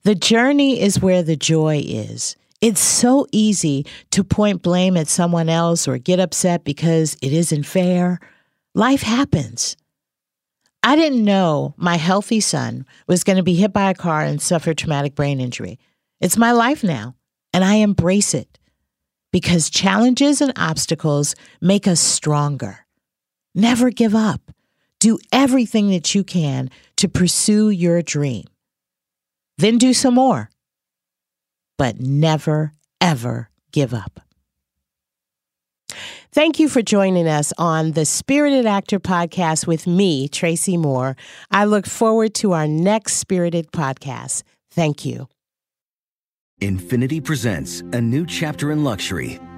The 0.03 0.14
journey 0.14 0.79
is 0.79 1.01
where 1.01 1.22
the 1.22 1.35
joy 1.35 1.83
is. 1.83 2.37
It's 2.61 2.83
so 2.83 3.27
easy 3.33 3.87
to 4.11 4.22
point 4.22 4.61
blame 4.61 4.99
at 4.99 5.09
someone 5.09 5.49
else 5.49 5.89
or 5.89 5.97
get 5.97 6.20
upset 6.20 6.64
because 6.64 7.16
it 7.22 7.33
isn't 7.33 7.62
fair. 7.62 8.20
Life 8.74 9.01
happens. 9.01 9.79
I 10.83 10.97
didn't 10.97 11.24
know 11.24 11.72
my 11.79 11.97
healthy 11.97 12.41
son 12.41 12.85
was 13.07 13.24
going 13.24 13.39
to 13.39 13.43
be 13.43 13.55
hit 13.55 13.72
by 13.72 13.89
a 13.89 13.95
car 13.95 14.20
and 14.20 14.39
suffer 14.39 14.74
traumatic 14.74 15.14
brain 15.14 15.41
injury. 15.41 15.79
It's 16.20 16.37
my 16.37 16.53
life 16.53 16.85
now, 16.85 17.14
and 17.55 17.64
I 17.64 17.77
embrace 17.77 18.35
it 18.35 18.59
because 19.33 19.70
challenges 19.70 20.43
and 20.43 20.53
obstacles 20.57 21.37
make 21.59 21.89
us 21.89 22.01
stronger. 22.01 22.81
Never 23.55 23.89
give 23.89 24.14
up. 24.14 24.53
Do 25.07 25.20
everything 25.30 25.90
that 25.90 26.16
you 26.16 26.24
can 26.24 26.68
to 26.96 27.09
pursue 27.09 27.70
your 27.70 28.02
dream. 28.02 28.42
Then 29.57 29.78
do 29.78 29.94
some 29.94 30.14
more. 30.14 30.50
But 31.78 32.00
never, 32.00 32.72
ever 33.00 33.48
give 33.70 33.94
up. 33.94 34.18
Thank 36.32 36.59
you 36.59 36.68
for 36.68 36.82
joining 36.82 37.28
us 37.28 37.52
on 37.57 37.92
the 37.92 38.04
Spirited 38.04 38.66
Actor 38.66 38.98
podcast 38.98 39.64
with 39.64 39.86
me, 39.86 40.26
Tracey 40.26 40.76
Moore. 40.76 41.16
I 41.52 41.66
look 41.66 41.86
forward 41.86 42.34
to 42.40 42.50
our 42.50 42.66
next 42.66 43.18
Spirited 43.18 43.70
podcast. 43.70 44.42
Thank 44.72 45.04
you. 45.04 45.28
Infiniti 46.61 47.22
presents 47.22 47.82
a 47.92 48.00
new 48.00 48.26
chapter 48.26 48.72
in 48.72 48.82
luxury, 48.82 49.38